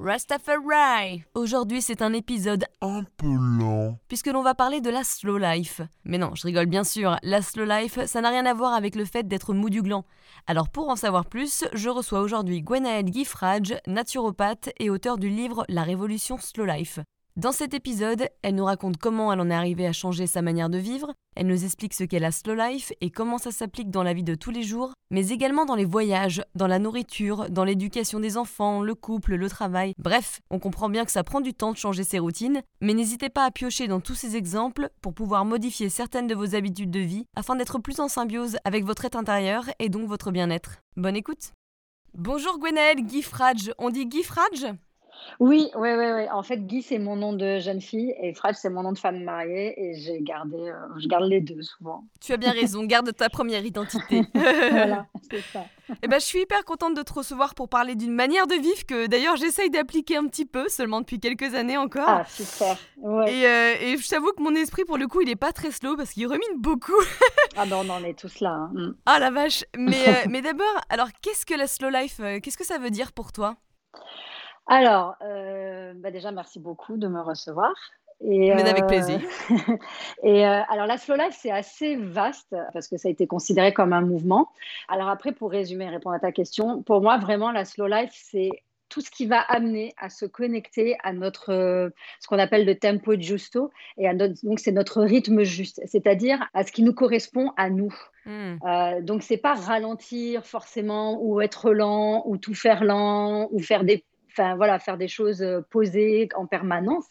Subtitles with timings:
[0.00, 3.98] Rastafari Aujourd'hui, c'est un épisode un peu lent.
[4.06, 5.80] puisque l'on va parler de la slow life.
[6.04, 8.94] Mais non, je rigole bien sûr, la slow life, ça n'a rien à voir avec
[8.94, 10.04] le fait d'être mou du gland.
[10.46, 15.64] Alors pour en savoir plus, je reçois aujourd'hui Gwenaëlle Guifrage, naturopathe et auteur du livre
[15.68, 17.00] La révolution slow life.
[17.38, 20.68] Dans cet épisode, elle nous raconte comment elle en est arrivée à changer sa manière
[20.68, 24.02] de vivre, elle nous explique ce qu'est la slow life et comment ça s'applique dans
[24.02, 27.62] la vie de tous les jours, mais également dans les voyages, dans la nourriture, dans
[27.62, 29.92] l'éducation des enfants, le couple, le travail.
[29.98, 33.28] Bref, on comprend bien que ça prend du temps de changer ses routines, mais n'hésitez
[33.28, 36.98] pas à piocher dans tous ces exemples pour pouvoir modifier certaines de vos habitudes de
[36.98, 40.80] vie afin d'être plus en symbiose avec votre être intérieur et donc votre bien-être.
[40.96, 41.52] Bonne écoute
[42.14, 44.66] Bonjour Gwenaëlle Guifrage, on dit Guifrage
[45.40, 46.28] Oui, oui, oui, oui.
[46.32, 48.98] En fait, Guy, c'est mon nom de jeune fille et Frage, c'est mon nom de
[48.98, 52.04] femme mariée et j'ai gardé, euh, je garde les deux souvent.
[52.20, 54.22] Tu as bien raison, garde ta première identité.
[54.34, 55.64] voilà, c'est ça.
[56.02, 58.84] Eh ben, je suis hyper contente de te recevoir pour parler d'une manière de vivre
[58.86, 62.08] que d'ailleurs j'essaye d'appliquer un petit peu, seulement depuis quelques années encore.
[62.08, 62.76] Ah, super.
[62.96, 63.32] Ouais.
[63.32, 65.70] Et, euh, et je t'avoue que mon esprit, pour le coup, il est pas très
[65.70, 66.92] slow parce qu'il rumine beaucoup.
[67.56, 68.50] Ah ben, on en est tous là.
[68.50, 68.70] hein.
[68.72, 68.94] Mm.
[69.06, 72.64] Ah la vache Mais, euh, mais d'abord, alors qu'est-ce que la slow life Qu'est-ce que
[72.64, 73.56] ça veut dire pour toi?
[74.68, 77.72] Alors, euh, bah déjà, merci beaucoup de me recevoir.
[78.20, 79.20] Et, Mais avec euh, plaisir.
[80.22, 83.72] et euh, alors, la slow life, c'est assez vaste parce que ça a été considéré
[83.72, 84.48] comme un mouvement.
[84.88, 88.10] Alors après, pour résumer et répondre à ta question, pour moi, vraiment, la slow life,
[88.12, 88.50] c'est
[88.88, 93.14] tout ce qui va amener à se connecter à notre, ce qu'on appelle le tempo
[93.14, 97.52] giusto, et à notre, donc c'est notre rythme juste, c'est-à-dire à ce qui nous correspond
[97.56, 97.94] à nous.
[98.24, 98.56] Hmm.
[98.66, 103.84] Euh, donc c'est pas ralentir forcément ou être lent ou tout faire lent ou faire
[103.84, 104.04] des,
[104.38, 107.06] enfin voilà, faire des choses euh, posées en permanence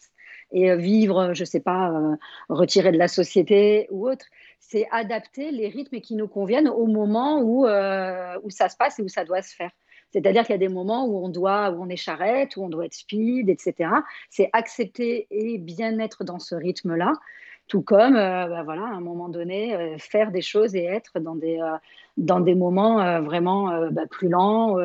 [0.52, 2.16] et euh, vivre, je sais pas, euh,
[2.48, 4.26] retirer de la société ou autre.
[4.60, 8.98] C'est adapter les rythmes qui nous conviennent au moment où euh, où ça se passe
[8.98, 9.70] et où ça doit se faire.
[10.10, 12.70] C'est-à-dire qu'il y a des moments où on doit, où on est charrette, où on
[12.70, 13.90] doit être speed, etc.
[14.30, 17.12] C'est accepter et bien être dans ce rythme-là,
[17.68, 21.20] tout comme, euh, bah voilà, à un moment donné, euh, faire des choses et être
[21.20, 21.76] dans des, euh,
[22.16, 24.76] dans des moments vraiment bah, plus lents,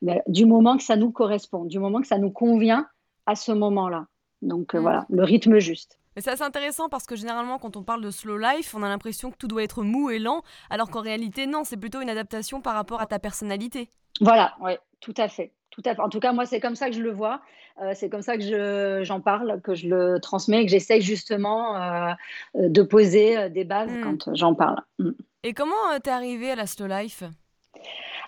[0.00, 2.86] mais du moment que ça nous correspond, du moment que ça nous convient
[3.26, 4.06] à ce moment-là.
[4.42, 4.78] Donc Mm.
[4.78, 5.98] voilà, le rythme juste.
[6.14, 8.88] Mais c'est assez intéressant parce que généralement, quand on parle de slow life, on a
[8.88, 12.10] l'impression que tout doit être mou et lent, alors qu'en réalité, non, c'est plutôt une
[12.10, 13.90] adaptation par rapport à ta personnalité.
[14.20, 15.52] Voilà, oui, tout à fait.
[15.80, 16.00] Tout à fait.
[16.00, 17.40] En tout cas, moi, c'est comme ça que je le vois.
[17.80, 21.76] Euh, c'est comme ça que je, j'en parle, que je le transmets, que j'essaye justement
[21.80, 22.12] euh,
[22.54, 24.02] de poser euh, des bases Mm.
[24.02, 24.80] quand j'en parle.
[24.98, 25.10] Mm.
[25.44, 27.22] Et comment t'es arrivée à la slow life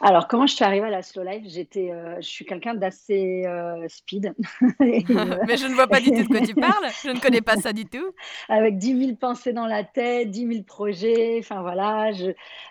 [0.02, 3.44] Alors, comment je suis arrivée à la slow life J'étais, euh, je suis quelqu'un d'assez
[3.46, 4.32] euh, speed,
[4.82, 7.18] Et, euh, Mais je ne vois pas du tout de quoi tu parles, je ne
[7.20, 8.06] connais pas ça du tout.
[8.48, 11.36] avec 10 000 pensées dans la tête, 10 000 projets.
[11.40, 12.12] Enfin voilà.
[12.12, 12.30] Je,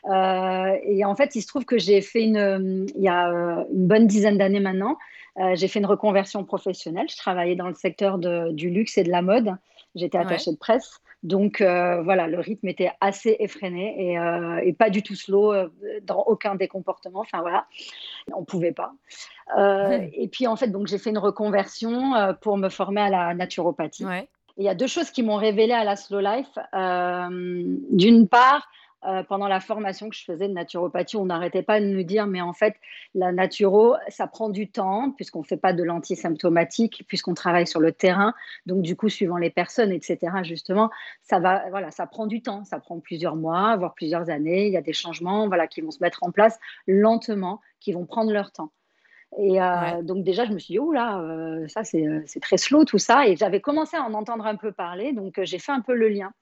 [0.10, 3.64] euh, et en fait, il se trouve que j'ai fait une, il y a euh,
[3.74, 4.98] une bonne dizaine d'années maintenant,
[5.38, 7.08] euh, j'ai fait une reconversion professionnelle.
[7.10, 9.56] Je travaillais dans le secteur de- du luxe et de la mode.
[9.96, 10.26] J'étais Ouais.
[10.26, 11.00] attachée de presse.
[11.24, 15.52] Donc euh, voilà, le rythme était assez effréné et, euh, et pas du tout slow
[15.52, 15.70] euh,
[16.04, 17.20] dans aucun des comportements.
[17.20, 17.66] Enfin voilà,
[18.34, 18.94] on pouvait pas.
[19.56, 20.08] Hmm.
[20.14, 24.06] et puis en fait, donc j'ai fait une reconversion pour me former à la naturopathie.
[24.06, 24.30] Ouais.
[24.58, 26.54] Il y a deux choses qui m'ont révélé à la slow life.
[27.92, 28.70] D'une part,
[29.06, 32.28] euh, pendant la formation que je faisais de naturopathie, on n'arrêtait pas de nous dire,
[32.28, 32.76] mais en fait,
[33.16, 37.80] la naturo, ça prend du temps, puisqu'on ne fait pas de l'antisymptomatique, puisqu'on travaille sur
[37.80, 38.34] le terrain.
[38.66, 40.90] Donc, du coup, suivant les personnes, etc., justement,
[41.22, 42.66] ça, va, voilà, ça prend du temps.
[42.66, 44.68] Ça prend plusieurs mois, voire plusieurs années.
[44.68, 48.06] Il y a des changements voilà, qui vont se mettre en place lentement, qui vont
[48.06, 48.72] prendre leur temps.
[49.38, 50.04] Et euh, Ouais.
[50.04, 53.28] donc déjà, je me suis dit, oh là, euh, ça c'est très slow tout ça.
[53.28, 56.10] Et j'avais commencé à en entendre un peu parler, donc j'ai fait un peu le
[56.10, 56.34] lien.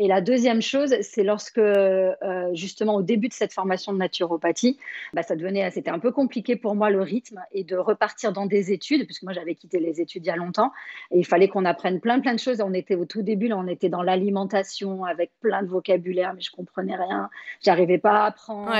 [0.00, 2.14] Et la deuxième chose, c'est lorsque euh,
[2.54, 4.78] justement au début de cette formation de naturopathie,
[5.12, 8.46] bah, ça devenait, c'était un peu compliqué pour moi le rythme et de repartir dans
[8.46, 10.72] des études, puisque moi j'avais quitté les études il y a longtemps,
[11.10, 12.60] et il fallait qu'on apprenne plein plein de choses.
[12.60, 16.42] On était au tout début, là, on était dans l'alimentation avec plein de vocabulaire, mais
[16.42, 17.28] je comprenais rien,
[17.60, 18.70] j'arrivais pas à apprendre.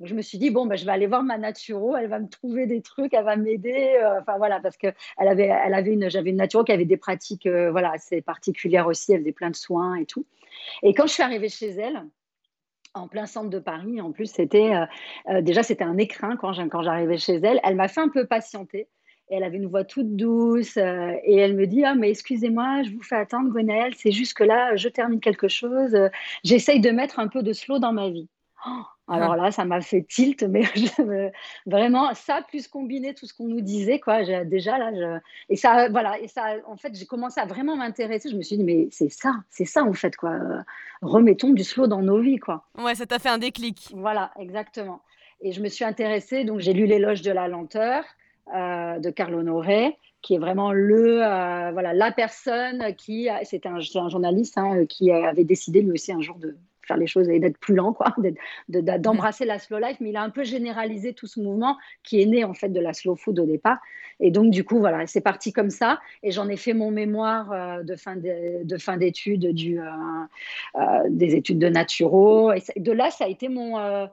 [0.00, 2.28] Je me suis dit, bon, ben, je vais aller voir ma naturo, elle va me
[2.28, 3.96] trouver des trucs, elle va m'aider.
[4.02, 4.88] euh, Enfin, voilà, parce que
[5.18, 8.20] elle avait, elle avait une, j'avais une naturo qui avait des pratiques euh, voilà, assez
[8.20, 10.26] particulières aussi, elle faisait plein de soins et tout.
[10.82, 12.02] Et quand je suis arrivée chez elle,
[12.94, 14.72] en plein centre de Paris, en plus, c'était
[15.28, 17.60] euh, déjà, c'était un écrin quand j'arrivais chez elle.
[17.64, 18.88] Elle m'a fait un peu patienter.
[19.30, 22.90] Et elle avait une voix toute douce et elle me dit Ah, mais excusez-moi, je
[22.90, 25.96] vous fais attendre, Gwenaëlle, c'est juste que là, je termine quelque chose.
[26.44, 28.28] J'essaye de mettre un peu de slow dans ma vie.
[29.06, 30.62] Alors là, ça m'a fait tilt, mais
[31.66, 35.20] vraiment, ça, plus combiner tout ce qu'on nous disait, quoi, déjà là, je,
[35.50, 38.30] et ça, voilà, et ça, en fait, j'ai commencé à vraiment m'intéresser.
[38.30, 40.32] Je me suis dit, mais c'est ça, c'est ça, en fait, quoi.
[41.02, 42.64] Remettons du slow dans nos vies, quoi.
[42.78, 43.90] Ouais, ça t'a fait un déclic.
[43.94, 45.02] Voilà, exactement.
[45.42, 48.04] Et je me suis intéressée, donc j'ai lu L'éloge de la lenteur
[48.54, 53.76] euh, de Carl Honoré, qui est vraiment le, euh, voilà, la personne qui, c'était un,
[53.76, 57.38] un, journaliste hein, qui avait décidé lui aussi un jour de faire les choses et
[57.38, 58.14] d'être plus lent, quoi,
[58.68, 62.26] d'embrasser la slow life, mais il a un peu généralisé tout ce mouvement qui est
[62.26, 63.78] né en fait de la slow food au départ.
[64.20, 66.00] Et donc du coup, voilà, c'est parti comme ça.
[66.22, 69.84] Et j'en ai fait mon mémoire euh, de fin de, fin d'études du euh,
[70.76, 72.52] euh, des études de naturo.
[72.52, 74.08] Et de là, ça a été mon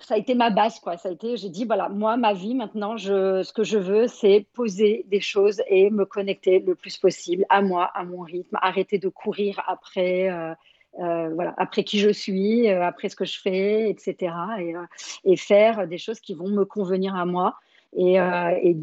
[0.00, 0.96] ça a été ma base, quoi.
[0.96, 4.06] Ça a été, j'ai dit, voilà, moi, ma vie, maintenant, je, ce que je veux,
[4.06, 8.56] c'est poser des choses et me connecter le plus possible à moi, à mon rythme,
[8.60, 10.54] arrêter de courir après euh,
[10.98, 14.32] voilà, après qui je suis, euh, après ce que je fais, etc.
[14.58, 14.82] Euh,
[15.24, 17.56] et, faire des choses qui vont me convenir à moi
[17.96, 18.76] et, et,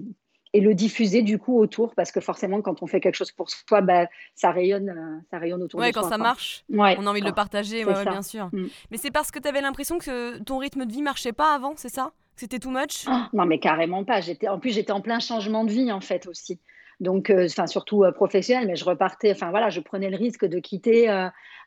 [0.60, 3.82] le diffuser du coup autour, parce que forcément, quand on fait quelque chose pour soi,
[3.82, 6.02] bah, ça, rayonne, ça rayonne autour ouais, de soi.
[6.02, 8.50] quand ça marche, on a envie de le partager, ouais, bien sûr.
[8.52, 8.68] Mm.
[8.90, 11.74] Mais c'est parce que tu avais l'impression que ton rythme de vie marchait pas avant,
[11.76, 12.12] c'est ça?
[12.36, 13.06] C'était too much?
[13.08, 14.22] Ah, Non, mais carrément pas.
[14.50, 16.60] En plus, j'étais en plein changement de vie, en fait, aussi
[17.00, 21.08] donc enfin surtout professionnel mais je repartais enfin voilà je prenais le risque de quitter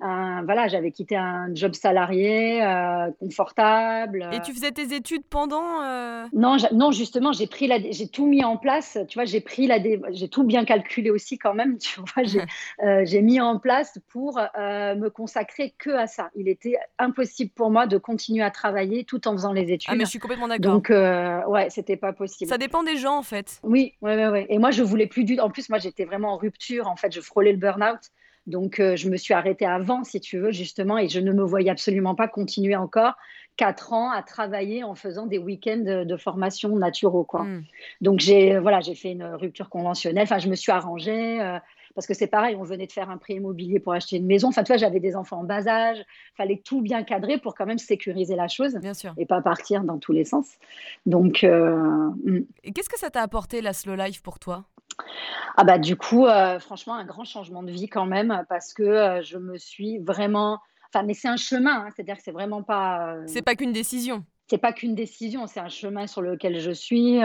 [0.01, 4.29] voilà, j'avais quitté un job salarié euh, confortable.
[4.33, 6.25] Et tu faisais tes études pendant euh?
[6.33, 8.99] Non, non, justement, j'ai pris la, j'ai tout mis en place.
[9.09, 9.79] Tu vois, j'ai pris la,
[10.11, 11.79] j'ai tout bien calculé aussi quand même.
[11.91, 12.43] Tu vois, j'ai,
[12.85, 16.31] euh, j'ai mis en place pour me consacrer que à ça.
[16.37, 19.91] Il était impossible pour moi de continuer à travailler tout en faisant les études.
[19.91, 20.73] Ah mais je suis complètement d'accord.
[20.73, 22.49] Donc ouais, c'était pas possible.
[22.49, 23.61] Ça dépend des gens en fait.
[23.65, 24.47] Oui, ouais, ouais, ouais.
[24.51, 25.39] Et moi, je voulais plus du.
[25.41, 26.89] En plus, moi, j'étais vraiment en rupture.
[26.89, 28.01] En fait, je frôlais le burn-out.
[28.47, 31.43] Donc, euh, je me suis arrêtée avant, si tu veux, justement, et je ne me
[31.43, 33.15] voyais absolument pas continuer encore
[33.57, 37.43] quatre ans à travailler en faisant des week-ends de, formation naturaux, quoi.
[37.43, 37.65] Hmm.
[38.01, 40.23] Donc, j'ai voilà, j'ai fait une rupture conventionnelle.
[40.23, 41.41] Enfin, je me suis arrangée.
[41.41, 41.59] Euh,
[41.95, 44.49] parce que c'est pareil, on venait de faire un prêt immobilier pour acheter une maison.
[44.49, 45.99] Enfin, tu vois, j'avais des enfants en bas âge.
[46.37, 48.77] fallait tout bien cadrer pour quand même sécuriser la chose.
[48.77, 49.13] Bien sûr.
[49.19, 50.47] Et pas partir dans tous les sens.
[51.05, 51.45] Donc.
[51.45, 51.77] Euh,
[52.25, 52.45] hmm.
[52.75, 54.65] Qu'est-ce que ça t'a apporté, la slow life, pour toi?
[55.57, 58.83] Ah bah du coup, euh, franchement, un grand changement de vie quand même, parce que
[58.83, 60.59] euh, je me suis vraiment.
[60.93, 63.15] Enfin, mais c'est un chemin, hein, c'est-à-dire que c'est vraiment pas.
[63.15, 64.25] Euh, c'est pas qu'une décision.
[64.49, 67.21] C'est pas qu'une décision, c'est un chemin sur lequel je suis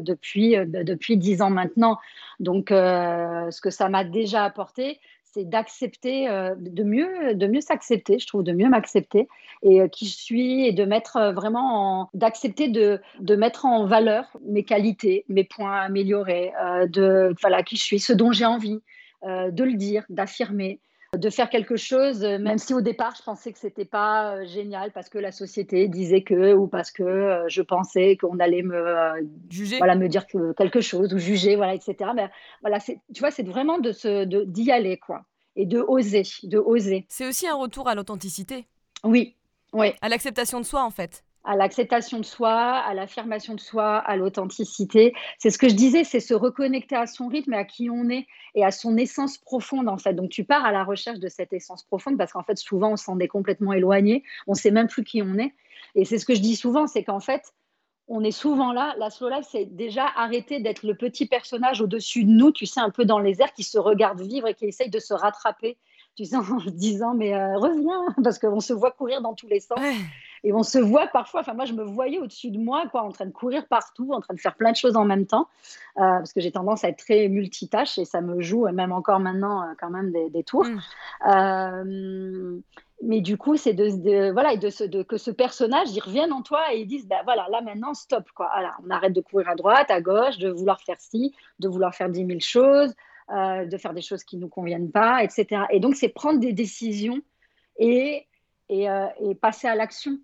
[0.00, 1.98] depuis depuis dix ans maintenant.
[2.38, 4.98] Donc, ce que ça m'a déjà apporté,
[5.32, 9.28] c'est d'accepter, euh, de mieux, s'accepter, je trouve, de mieux m'accepter
[9.62, 13.00] et euh, qui je suis et de mettre euh, vraiment, d'accepter de
[13.36, 16.52] mettre en valeur mes qualités, mes points améliorés,
[16.88, 18.80] de voilà qui je suis, ce dont j'ai envie,
[19.24, 20.80] de le dire, d'affirmer
[21.18, 25.08] de faire quelque chose, même si au départ je pensais que c'était pas génial parce
[25.08, 29.96] que la société disait que ou parce que je pensais qu'on allait me juger, voilà,
[29.96, 30.24] me dire
[30.56, 32.10] quelque chose ou juger, voilà, etc.
[32.14, 32.30] Mais
[32.60, 35.24] voilà, tu vois, c'est vraiment de se, d'y aller quoi,
[35.56, 37.06] et de oser, de oser.
[37.08, 38.68] C'est aussi un retour à l'authenticité.
[39.02, 39.34] Oui,
[39.72, 39.92] oui.
[40.02, 44.16] À l'acceptation de soi en fait à l'acceptation de soi, à l'affirmation de soi, à
[44.16, 45.14] l'authenticité.
[45.38, 48.08] C'est ce que je disais, c'est se reconnecter à son rythme et à qui on
[48.10, 50.14] est et à son essence profonde en fait.
[50.14, 52.96] Donc tu pars à la recherche de cette essence profonde parce qu'en fait souvent on
[52.96, 55.54] s'en est complètement éloigné, on sait même plus qui on est.
[55.94, 57.54] Et c'est ce que je dis souvent, c'est qu'en fait
[58.12, 58.94] on est souvent là.
[58.98, 62.80] La slow life, c'est déjà arrêter d'être le petit personnage au-dessus de nous, tu sais,
[62.80, 65.78] un peu dans les airs, qui se regarde vivre et qui essaye de se rattraper,
[66.16, 69.60] tu sais, en disant mais euh, reviens, parce qu'on se voit courir dans tous les
[69.60, 69.78] sens.
[70.42, 73.12] Et on se voit parfois, enfin moi je me voyais au-dessus de moi, quoi, en
[73.12, 75.48] train de courir partout, en train de faire plein de choses en même temps,
[75.98, 79.20] euh, parce que j'ai tendance à être très multitâche et ça me joue, même encore
[79.20, 80.64] maintenant, euh, quand même des, tours.
[80.64, 80.80] Mm.
[81.28, 82.58] Euh,
[83.02, 86.32] mais du coup, c'est de, voilà, et de, ce, de, que ce personnage, il revienne
[86.32, 88.50] en toi et il dise, ben voilà, là maintenant, stop, quoi.
[88.52, 91.94] Voilà, on arrête de courir à droite, à gauche, de vouloir faire ci, de vouloir
[91.94, 92.94] faire dix mille choses,
[93.30, 95.62] de faire des choses qui ne nous conviennent pas, etc.
[95.70, 97.20] Et donc, c'est prendre des décisions
[97.78, 98.26] et,
[98.68, 98.86] et,
[99.20, 100.18] et passer à l'action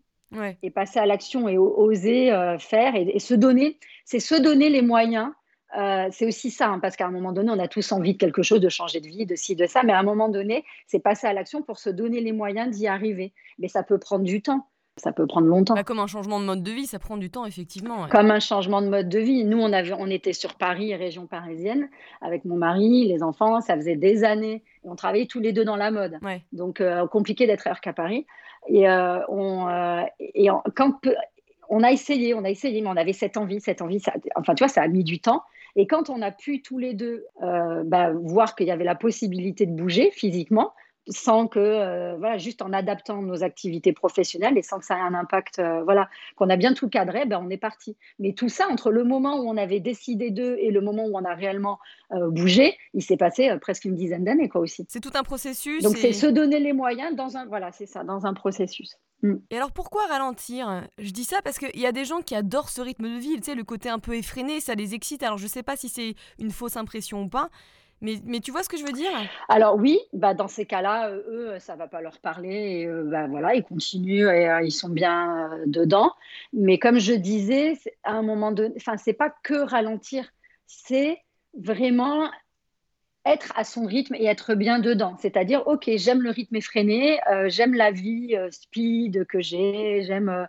[0.63, 4.83] et passer à l'action et oser euh, faire et, se donner, c'est se donner les
[4.83, 5.31] moyens.
[5.77, 8.19] Euh, c'est aussi ça, hein, parce qu'à un moment donné, on a tous envie de
[8.19, 10.65] quelque chose, de changer de vie, de ci, de ça, mais à un moment donné,
[10.87, 13.33] c'est passer à l'action pour se donner les moyens d'y arriver.
[13.59, 14.69] Mais ça peut prendre du temps.
[14.99, 15.75] Ça peut prendre longtemps.
[15.75, 18.09] Bah, comme un changement de mode de vie, ça prend du temps, effectivement.
[18.09, 19.45] Comme un changement de mode de vie.
[19.45, 21.91] Nous, on, avait, on était sur Paris, région parisienne,
[22.23, 23.61] avec mon mari, les enfants.
[23.61, 24.63] Ça faisait des années.
[24.85, 26.19] Et on travaillait tous les deux dans la mode.
[26.53, 28.27] Donc, euh, compliqué d'être ailleurs qu'à Paris.
[28.69, 30.95] Et, euh, on, euh, et quand
[31.69, 34.01] on a essayé, on a essayé, mais on avait cette envie, cette envie.
[34.01, 35.43] Ça, enfin, tu vois, ça a mis du temps.
[35.75, 39.67] Et quand on a pu tous les deux bah, voir qu'il y avait la possibilité
[39.67, 40.73] de bouger physiquement,
[41.09, 45.01] sans que, euh, voilà, juste en adaptant nos activités professionnelles et sans que ça ait
[45.01, 47.97] un impact, euh, voilà, qu'on a bien tout cadré, ben on est parti.
[48.19, 51.17] Mais tout ça, entre le moment où on avait décidé d'eux et le moment où
[51.17, 51.79] on a réellement
[52.13, 54.85] euh, bougé, il s'est passé presque une dizaine d'années, quoi, aussi.
[54.89, 55.83] C'est tout un processus.
[55.83, 58.97] Donc, c'est se donner les moyens dans un, voilà, c'est ça, dans un processus.
[59.23, 59.35] Mm.
[59.51, 60.87] Et alors pourquoi ralentir?
[60.99, 63.37] Je dis ça parce qu'il y a des gens qui adorent ce rythme de vie,
[63.37, 65.23] tu sais, le côté un peu effréné, ça les excite.
[65.23, 67.49] Alors je sais pas si c'est une fausse impression ou pas,
[68.03, 69.11] mais, mais, tu vois ce que je veux dire?
[69.49, 72.81] Alors oui, bah dans ces cas-là, euh, eux, ça va pas leur parler.
[72.81, 76.13] Et, euh, bah, voilà, ils continuent et euh, ils sont bien dedans.
[76.53, 80.31] Mais comme je disais, à un moment donné, enfin, c'est pas que ralentir,
[80.67, 81.19] c'est
[81.59, 82.31] vraiment
[83.25, 85.17] être à son rythme et être bien dedans.
[85.19, 90.47] C'est-à-dire, ok, j'aime le rythme effréné, j'aime la vie speed que j'ai, j'aime.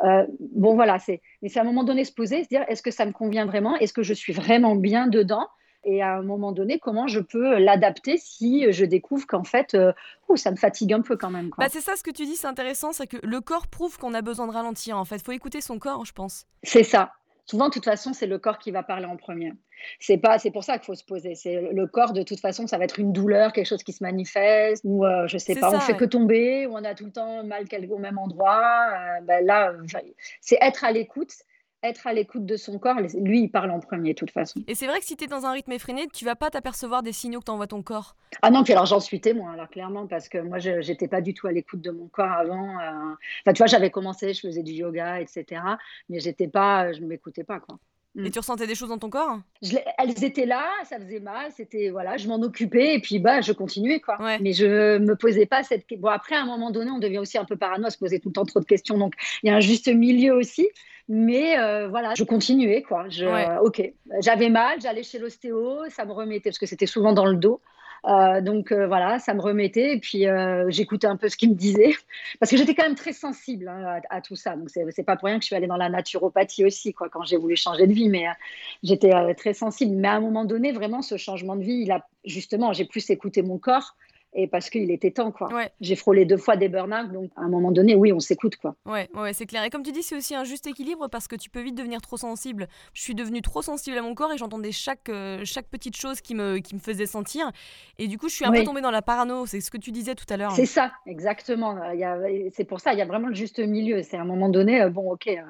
[0.00, 1.22] bon voilà, c'est.
[1.40, 3.46] Mais c'est à un moment donné se poser, se dire, est-ce que ça me convient
[3.46, 3.76] vraiment?
[3.76, 5.48] Est-ce que je suis vraiment bien dedans?
[5.88, 9.92] Et à un moment donné, comment je peux l'adapter si je découvre qu'en fait, euh,
[10.36, 11.50] ça me fatigue un peu quand même.
[11.56, 14.12] Bah c'est ça ce que tu dis, c'est intéressant, c'est que le corps prouve qu'on
[14.12, 14.98] a besoin de ralentir.
[14.98, 16.46] En fait, faut écouter son corps, je pense.
[16.62, 17.12] C'est ça.
[17.46, 19.54] Souvent, de toute façon, c'est le corps qui va parler en premier.
[20.00, 21.34] C'est pas, c'est pour ça qu'il faut se poser.
[21.34, 24.04] C'est le corps, de toute façon, ça va être une douleur, quelque chose qui se
[24.04, 27.12] manifeste, ou euh, je sais pas, on fait que tomber, ou on a tout le
[27.12, 28.88] temps mal au même endroit.
[28.92, 29.72] Euh, ben là,
[30.42, 31.32] c'est être à l'écoute
[31.82, 34.60] être à l'écoute de son corps, lui, il parle en premier, de toute façon.
[34.66, 37.02] Et c'est vrai que si tu es dans un rythme effréné, tu vas pas t'apercevoir
[37.02, 38.16] des signaux que t'envoie ton corps.
[38.42, 41.20] Ah non, puis alors j'en suis témoin, alors clairement, parce que moi, je n'étais pas
[41.20, 42.80] du tout à l'écoute de mon corps avant.
[42.80, 43.14] Euh.
[43.44, 45.62] Enfin, tu vois, j'avais commencé, je faisais du yoga, etc.
[46.08, 47.78] Mais j'étais pas, je ne m'écoutais pas, quoi.
[48.16, 48.30] Et mm.
[48.30, 49.38] tu ressentais des choses dans ton corps?
[49.98, 53.52] Elles étaient là, ça faisait mal, c'était voilà, je m'en occupais et puis bah je
[53.52, 54.18] continuais quoi.
[54.40, 57.38] Mais je me posais pas cette bon après à un moment donné on devient aussi
[57.38, 59.50] un peu parano à se poser tout le temps trop de questions donc il y
[59.50, 60.68] a un juste milieu aussi.
[61.08, 63.08] Mais euh, voilà, je continuais quoi.
[63.08, 67.26] Je, ok, j'avais mal, j'allais chez l'ostéo, ça me remettait parce que c'était souvent dans
[67.26, 67.60] le dos.
[68.04, 71.50] Euh, donc euh, voilà, ça me remettait et puis euh, j'écoutais un peu ce qu'il
[71.50, 71.94] me disait
[72.40, 74.56] parce que j'étais quand même très sensible hein, à, tout ça.
[74.56, 77.24] Donc c'est pas pour rien que je suis allée dans la naturopathie aussi quoi quand
[77.24, 78.26] j'ai voulu changer de vie, mais
[78.82, 79.96] j'étais très sensible.
[79.96, 83.08] Mais à un moment donné, vraiment, ce changement de vie, il a justement, j'ai plus
[83.10, 83.96] écouté mon corps
[84.32, 85.48] et parce qu'il était temps quoi.
[85.80, 88.76] J'ai frôlé deux fois des burn-out donc à un moment donné oui on s'écoute quoi.
[88.86, 91.36] Ouais ouais c'est clair et comme tu dis c'est aussi un juste équilibre parce que
[91.36, 92.68] tu peux vite devenir trop sensible.
[92.92, 96.20] Je suis devenue trop sensible à mon corps et j'entendais chaque euh, chaque petite chose
[96.20, 97.50] qui me qui me faisait sentir
[97.98, 99.92] et du coup je suis un peu tombée dans la parano c'est ce que tu
[99.92, 100.52] disais tout à l'heure.
[100.52, 101.78] C'est ça exactement.
[102.52, 104.82] C'est pour ça il y a vraiment le juste milieu c'est à un moment donné
[104.82, 105.42] euh, bon ok euh,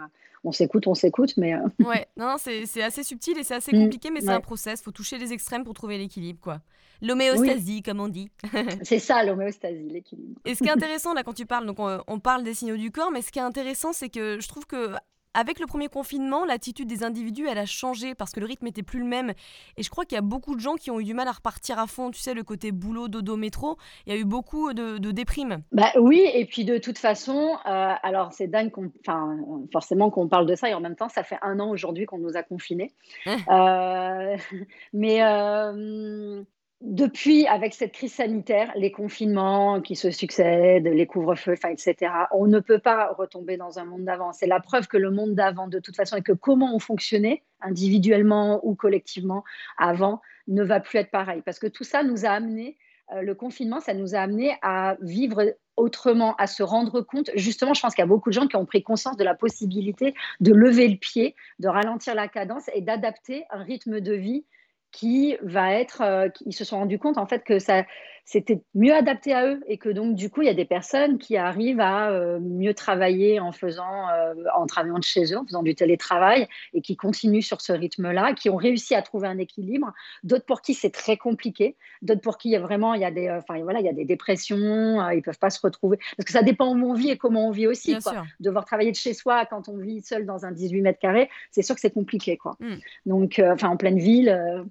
[0.45, 1.55] on s'écoute, on s'écoute, mais.
[1.85, 4.83] Ouais, non, c'est assez subtil et c'est assez mm, compliqué, mais c'est un process.
[4.83, 6.61] Faut toucher les extrêmes pour trouver l'équilibre, quoi.
[7.01, 8.31] L'homéostasie, comme on dit.
[8.83, 10.41] c'est ça, l'homéostasie, l'équilibre.
[10.45, 12.91] Et ce qui est intéressant, là, quand tu parles, donc on, parle des signaux du
[12.91, 14.95] corps, mais ce qui est intéressant, c'est que je trouve que
[15.39, 18.83] avec le premier confinement, l'attitude des individus, elle a changé parce que le rythme était
[18.83, 19.33] plus le même.
[19.77, 21.33] Et je crois qu'il y a beaucoup de gens qui ont eu du mal à
[21.33, 22.11] repartir à fond.
[22.11, 23.77] Tu sais, le côté boulot, dodo, métro,
[24.07, 25.63] il y a eu beaucoup de, de déprimes.
[25.71, 29.39] Bah oui, et puis de toute façon, euh, alors c'est dingue, qu'on, enfin
[29.73, 32.19] forcément qu'on parle de ça, et en même temps, ça fait un an aujourd'hui qu'on
[32.19, 32.93] nous a confinés.
[33.27, 33.37] Hein.
[33.49, 34.37] Euh,
[34.93, 36.43] mais euh,
[36.81, 42.61] depuis, avec cette crise sanitaire, les confinements qui se succèdent, les couvre-feux, etc., on ne
[42.61, 44.33] peut pas retomber dans un monde d'avant.
[44.33, 47.43] C'est la preuve que le monde d'avant, de toute façon, et que comment on fonctionnait,
[47.61, 49.43] individuellement ou collectivement,
[49.77, 51.43] avant, ne va plus être pareil.
[51.45, 52.79] Parce que tout ça nous a amené,
[53.13, 57.31] euh, le confinement, ça nous a amené à vivre autrement, à se rendre compte.
[57.35, 59.35] Justement, je pense qu'il y a beaucoup de gens qui ont pris conscience de la
[59.35, 64.45] possibilité de lever le pied, de ralentir la cadence et d'adapter un rythme de vie
[64.93, 67.85] qui va être, euh, ils se sont rendus compte en fait que ça,
[68.25, 71.19] c'était mieux adapté à eux et que donc du coup il y a des personnes
[71.19, 75.45] qui arrivent à euh, mieux travailler en faisant, euh, en travaillant de chez eux, en
[75.45, 79.39] faisant du télétravail et qui continuent sur ce rythme-là, qui ont réussi à trouver un
[79.39, 79.93] équilibre.
[80.25, 83.05] D'autres pour qui c'est très compliqué, d'autres pour qui il y a vraiment il y
[83.05, 86.27] a des, enfin voilà, il y a des dépressions, ils peuvent pas se retrouver parce
[86.27, 87.97] que ça dépend où on vit et comment on vit aussi.
[87.99, 88.25] Quoi.
[88.41, 91.63] Devoir travailler de chez soi quand on vit seul dans un 18 mètres carrés, c'est
[91.63, 92.57] sûr que c'est compliqué quoi.
[92.61, 92.77] Hmm.
[93.07, 94.67] Donc enfin en pleine ville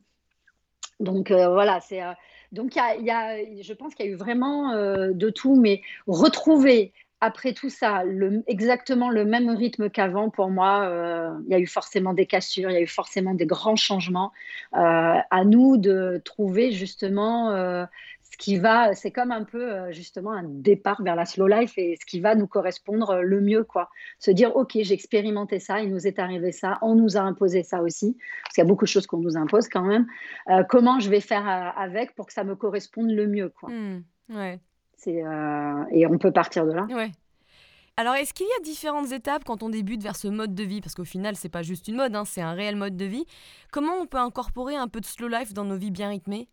[1.00, 2.14] donc euh, voilà, c'est euh,
[2.52, 5.82] donc il y, a, je pense qu'il y a eu vraiment euh, de tout, mais
[6.08, 8.04] retrouver après tout ça
[8.46, 10.88] exactement le même rythme qu'avant, pour moi,
[11.48, 14.32] il y a eu forcément des cassures, il y a eu forcément des grands changements.
[14.72, 17.88] à nous de trouver justement
[18.40, 21.74] ce qui va, c'est comme un peu euh, justement un départ vers la slow life
[21.78, 23.90] et ce qui va nous correspondre le mieux, quoi.
[24.20, 27.64] Se dire, ok, j'ai expérimenté ça, il nous est arrivé ça, on nous a imposé
[27.64, 30.06] ça aussi, parce qu'il y a beaucoup de choses qu'on nous impose quand même.
[30.50, 33.70] Euh, comment je vais faire euh, avec pour que ça me corresponde le mieux, quoi.
[33.70, 34.60] Mmh, ouais.
[34.96, 35.24] C'est
[35.92, 36.88] et on peut partir de là.
[36.90, 37.12] Ouais.
[37.98, 40.82] Alors, est-ce qu'il y a différentes étapes quand on débute vers ce mode de vie?
[40.82, 43.26] Parce qu'au final, c'est pas juste une mode, hein, c'est un réel mode de vie.
[43.72, 46.48] Comment on peut incorporer un peu de slow life dans nos vies bien rythmées?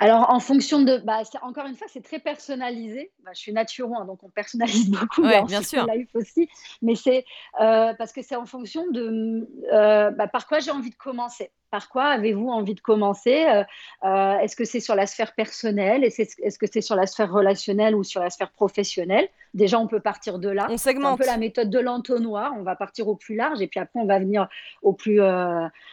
[0.00, 0.96] Alors, en fonction de.
[0.96, 3.12] Bah, encore une fois, c'est très personnalisé.
[3.22, 5.22] Bah, je suis naturo, hein, donc on personnalise beaucoup.
[5.22, 5.86] Ouais, bien sûr.
[5.86, 6.48] Life aussi.
[6.80, 7.26] Mais c'est
[7.60, 11.50] euh, parce que c'est en fonction de euh, bah, par quoi j'ai envie de commencer?
[11.70, 13.46] Par quoi avez-vous envie de commencer?
[14.04, 16.02] Euh, Est-ce que c'est sur la sphère personnelle?
[16.02, 19.28] Est-ce que c'est sur la sphère relationnelle ou sur la sphère professionnelle?
[19.52, 20.66] Déjà, on peut partir de là.
[20.70, 21.12] On segmente.
[21.12, 22.54] un peu la méthode de l'entonnoir.
[22.58, 24.48] On va partir au plus large et puis après, on va venir
[24.82, 25.20] au plus,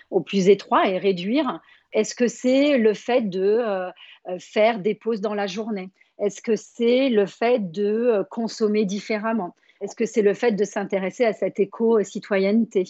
[0.10, 1.60] au plus étroit et réduire.
[1.94, 3.90] Est-ce que c'est le fait de euh,
[4.30, 5.92] euh, faire des pauses dans la journée?
[6.20, 9.56] Est-ce que c'est le fait de euh, consommer différemment?
[9.80, 12.86] Est-ce que c'est le fait de s'intéresser à cette éco-citoyenneté?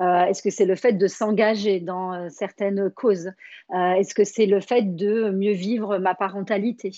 [0.00, 3.30] Est-ce que c'est le fait de s'engager dans certaines causes?
[3.72, 6.90] Est-ce que c'est le fait de mieux vivre ma parentalité?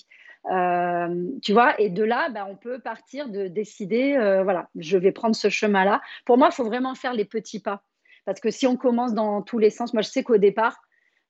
[0.46, 5.36] Tu vois, et de là, ben, on peut partir de décider, voilà, je vais prendre
[5.36, 6.00] ce chemin-là.
[6.24, 7.82] Pour moi, il faut vraiment faire les petits pas.
[8.24, 10.80] Parce que si on commence dans tous les sens, moi je sais qu'au départ,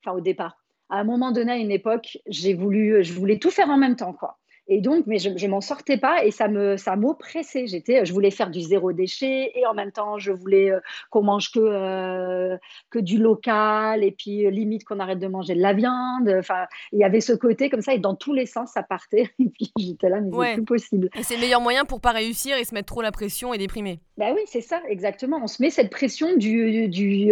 [0.05, 0.57] enfin au départ.
[0.89, 3.95] À un moment donné, à une époque, j'ai voulu, je voulais tout faire en même
[3.95, 4.37] temps, quoi.
[4.67, 7.67] Et donc, mais je, ne m'en sortais pas et ça me, ça m'oppressait.
[7.67, 10.79] J'étais, je voulais faire du zéro déchet et en même temps, je voulais euh,
[11.11, 12.57] qu'on mange que euh,
[12.89, 16.33] que du local et puis euh, limite qu'on arrête de manger de la viande.
[16.39, 19.29] Enfin, il y avait ce côté comme ça et dans tous les sens, ça partait.
[19.39, 21.09] Et puis j'étais là, mais c'est plus possible.
[21.15, 23.57] Et c'est le meilleur moyen pour pas réussir et se mettre trop la pression et
[23.57, 23.99] déprimer.
[24.17, 25.39] Ben oui, c'est ça, exactement.
[25.43, 27.31] On se met cette pression du du,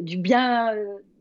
[0.00, 0.72] du bien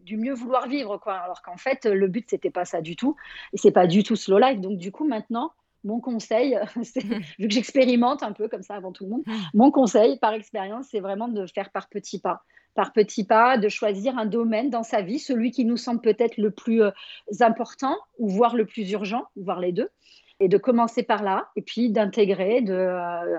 [0.10, 1.14] du mieux vouloir vivre, quoi.
[1.14, 3.16] Alors qu'en fait, le but, c'était pas ça du tout.
[3.54, 4.60] Et c'est pas du tout slow life.
[4.60, 5.52] Donc, du coup, maintenant,
[5.84, 6.58] mon conseil,
[7.40, 9.24] vu que j'expérimente un peu comme ça avant tout le monde,
[9.54, 12.42] mon conseil par expérience, c'est vraiment de faire par petits pas.
[12.74, 16.38] Par petits pas, de choisir un domaine dans sa vie, celui qui nous semble peut-être
[16.38, 16.92] le plus euh,
[17.42, 19.90] important, ou voire le plus urgent, voire les deux,
[20.40, 23.38] et de commencer par là, et puis d'intégrer, de euh,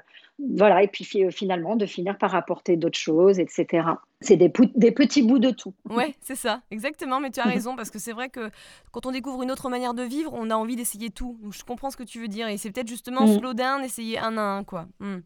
[0.56, 3.88] voilà, et puis finalement de finir par apporter d'autres choses, etc.
[4.20, 5.74] C'est des, des, petits bouts de tout.
[5.88, 7.20] Ouais, c'est ça, exactement.
[7.20, 8.50] Mais tu as raison parce que c'est vrai que
[8.92, 11.38] quand on découvre une autre manière de vivre, on a envie d'essayer tout.
[11.42, 13.38] Donc je comprends ce que tu veux dire et c'est peut-être justement mm.
[13.38, 14.86] slow down, essayer un à un, quoi.
[15.00, 15.18] Mm.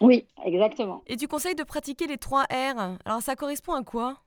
[0.00, 1.02] Oui, exactement.
[1.06, 2.96] Et tu conseilles de pratiquer les trois R?
[3.04, 4.18] Alors ça correspond à quoi?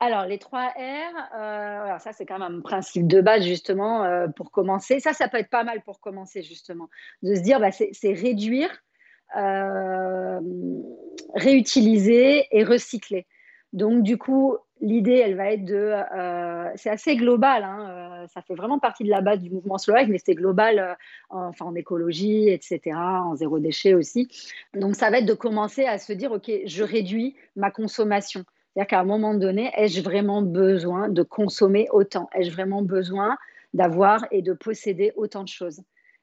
[0.00, 4.28] Alors, les trois R, euh, ça c'est quand même un principe de base justement euh,
[4.28, 5.00] pour commencer.
[5.00, 6.88] Ça, ça peut être pas mal pour commencer justement.
[7.22, 8.70] De se dire, bah, c'est réduire,
[9.36, 10.40] euh,
[11.34, 13.26] réutiliser et recycler.
[13.72, 15.94] Donc, du coup, l'idée, elle va être de.
[16.76, 20.18] c'est assez global, hein, ça fait vraiment partie de la base du mouvement Slow mais
[20.18, 20.96] c'est global
[21.30, 24.28] enfin, en écologie, etc., en zéro déchet aussi.
[24.74, 28.44] Donc, ça va être de commencer à se dire OK, je réduis ma consommation.
[28.72, 32.30] C'est-à-dire qu'à un moment donné, ai-je vraiment besoin de consommer autant?
[32.34, 33.36] Ai-je vraiment besoin
[33.74, 35.82] d'avoir et de posséder autant de choses?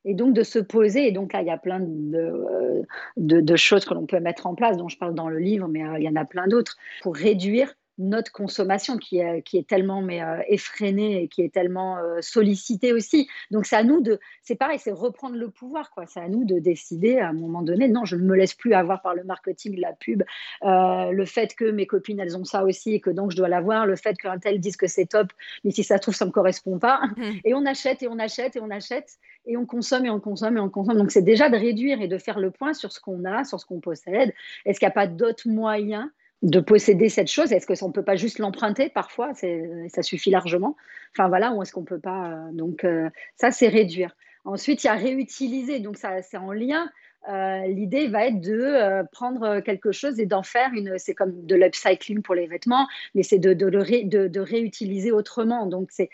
[0.09, 2.81] Et donc de se poser, et donc là il y a plein de, euh,
[3.17, 5.83] de, choses que l'on peut mettre en place, dont je parle dans le livre, mais
[5.83, 9.67] euh, il y en a plein d'autres, pour réduire notre consommation qui est, qui est
[9.67, 13.29] tellement mais, euh, effrénée et qui est tellement euh, sollicitée aussi.
[13.51, 16.05] Donc c'est à nous de, c'est pareil, c'est reprendre le pouvoir, quoi.
[16.07, 18.73] C'est à nous de décider à un moment donné, non, je ne me laisse plus
[18.73, 20.23] avoir par le marketing, la pub,
[20.63, 23.49] euh, le fait que mes copines elles ont ça aussi et que donc je dois
[23.49, 25.27] l'avoir, le fait qu'un tel dise que c'est top,
[25.63, 27.01] mais si ça se trouve ça me correspond pas.
[27.17, 27.23] Mmh.
[27.43, 30.55] Et on achète et on achète et on achète et on consomme et on consomme
[30.55, 30.97] et on consomme.
[30.97, 33.59] Donc c'est déjà de réduire et de faire le point sur ce qu'on a, sur
[33.59, 34.33] ce qu'on possède.
[34.65, 36.07] Est-ce qu'il n'y a pas d'autres moyens
[36.41, 39.33] de posséder cette chose Est-ce qu'on ne peut pas juste l'emprunter parfois?
[39.33, 40.75] Ça suffit largement.
[41.15, 44.15] Enfin voilà, ou est-ce qu'on ne peut pas euh, Donc euh, ça, c'est réduire.
[44.45, 45.79] Ensuite, il y a réutiliser.
[45.79, 46.89] Donc ça, c'est en lien.
[47.27, 50.97] Euh, l'idée va être de prendre quelque chose et d'en faire une.
[50.97, 55.65] C'est comme de l'upcycling pour les vêtements, mais c'est de, de, de, réutiliser autrement.
[55.65, 56.09] Donc c'est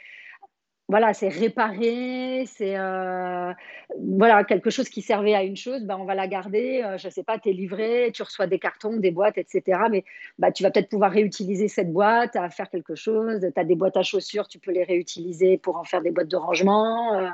[0.88, 3.52] voilà, c'est réparer, c'est euh,
[4.00, 6.84] voilà quelque chose qui servait à une chose, ben on va la garder.
[6.86, 9.80] Euh, je ne sais pas, tu es livré, tu reçois des cartons, des boîtes, etc.
[9.90, 10.06] Mais
[10.38, 13.42] bah, tu vas peut-être pouvoir réutiliser cette boîte à faire quelque chose.
[13.42, 16.28] Tu as des boîtes à chaussures, tu peux les réutiliser pour en faire des boîtes
[16.28, 17.30] de rangement, euh,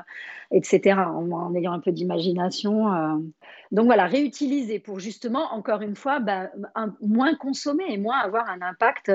[0.50, 0.98] etc.
[1.00, 2.86] En, ayant un peu d'imagination.
[3.70, 6.50] Donc voilà, réutiliser pour justement, encore une fois, bah,
[7.02, 9.12] moins consommer et moins avoir un impact.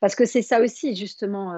[0.00, 1.54] parce que c'est ça aussi, justement,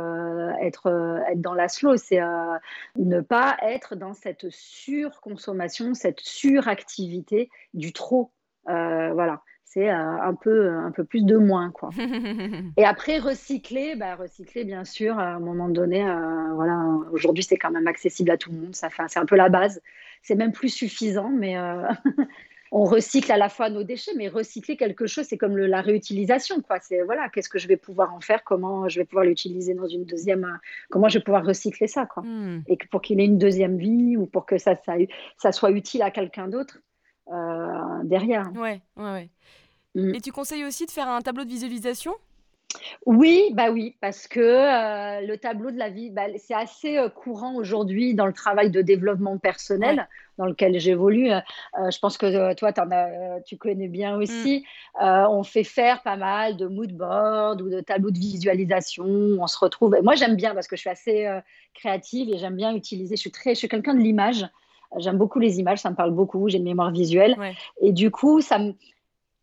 [0.61, 0.89] être,
[1.31, 2.59] être dans la slow c'est euh,
[2.97, 8.33] ne pas être dans cette surconsommation, cette suractivité du trop.
[8.69, 11.91] Euh, voilà, c'est euh, un peu un peu plus de moins quoi.
[12.77, 16.03] Et après recycler, bah, recycler bien sûr à un moment donné.
[16.55, 18.75] voilà, aujourd'hui c'est quand même accessible à tout le monde.
[18.75, 19.83] Ça fait, c'est un peu la base.
[20.23, 21.57] C'est même plus suffisant, mais
[22.71, 26.61] on recycle à la fois nos déchets, mais recycler quelque chose, c'est comme la réutilisation.
[26.61, 26.79] Quoi.
[26.81, 29.87] C'est voilà, qu'est-ce que je vais pouvoir en faire, comment je vais pouvoir l'utiliser dans
[29.87, 30.59] une deuxième,
[30.91, 32.23] comment je vais pouvoir recycler ça, quoi.
[32.23, 32.63] Hmm.
[32.69, 34.75] Et pour qu'il ait une deuxième vie ou pour que ça,
[35.37, 36.79] ça, soit utile à quelqu'un d'autre
[37.33, 38.51] euh, derrière.
[38.55, 39.31] Ouais, ouais, ouais.
[39.95, 40.15] Hmm.
[40.15, 42.15] Et tu conseilles aussi de faire un tableau de visualisation?
[43.07, 47.09] Oui, bah oui, parce que euh, le tableau de la vie, bah, c'est assez euh,
[47.09, 50.07] courant aujourd'hui dans le travail de développement personnel
[50.39, 51.31] dans lequel j'évolue.
[51.31, 51.41] Euh,
[51.91, 52.73] je pense que toi,
[53.45, 54.21] tu connais bien Mm.
[54.21, 54.65] aussi.
[55.01, 59.05] on fait faire pas mal de mood board ou de tableaux de visualisation.
[59.05, 59.95] On se retrouve.
[59.97, 61.29] et Moi, j'aime bien parce que je suis assez
[61.75, 63.17] créative et j'aime bien utiliser.
[63.17, 64.47] Je suis très, je suis quelqu'un de l'image.
[64.97, 66.49] J'aime beaucoup les images, ça me parle beaucoup.
[66.49, 67.37] J'ai une mémoire visuelle.
[67.39, 67.55] Ouais.
[67.83, 68.73] Et du coup, ça me,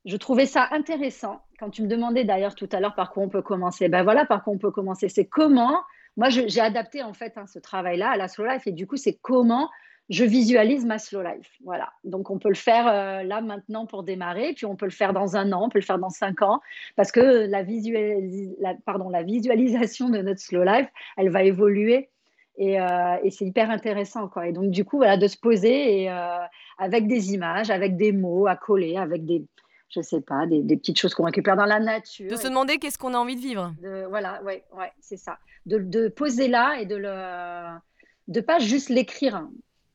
[0.06, 1.42] je trouvais ça intéressant.
[1.60, 4.26] Quand tu me demandais d'ailleurs tout à l'heure par quoi on peut commencer, ben voilà
[4.26, 5.08] par quoi on peut commencer.
[5.08, 5.82] C'est comment,
[6.18, 8.98] moi j'ai adapté en fait hein, ce travail-là à la slow life et du coup
[8.98, 9.70] c'est comment
[10.10, 11.52] je visualise ma slow life.
[11.64, 11.92] Voilà.
[12.04, 15.14] Donc on peut le faire euh, là maintenant pour démarrer, puis on peut le faire
[15.14, 16.62] dans un an, on peut le faire dans cinq ans,
[16.96, 20.88] parce que la, visualis- la- pardon, la visualisation de notre slow life,
[21.18, 22.10] elle va évoluer.
[22.58, 24.48] Et, euh, et c'est hyper intéressant, quoi.
[24.48, 26.38] Et donc, du coup, voilà, de se poser et, euh,
[26.78, 29.44] avec des images, avec des mots à coller, avec des,
[29.90, 32.32] je sais pas, des, des petites choses qu'on récupère dans la nature.
[32.32, 33.74] De se demander qu'est-ce qu'on a envie de vivre.
[33.82, 35.38] de- voilà, ouais, ouais, c'est ça.
[35.66, 37.78] De, de poser là et de le,
[38.30, 39.46] de pas juste l'écrire.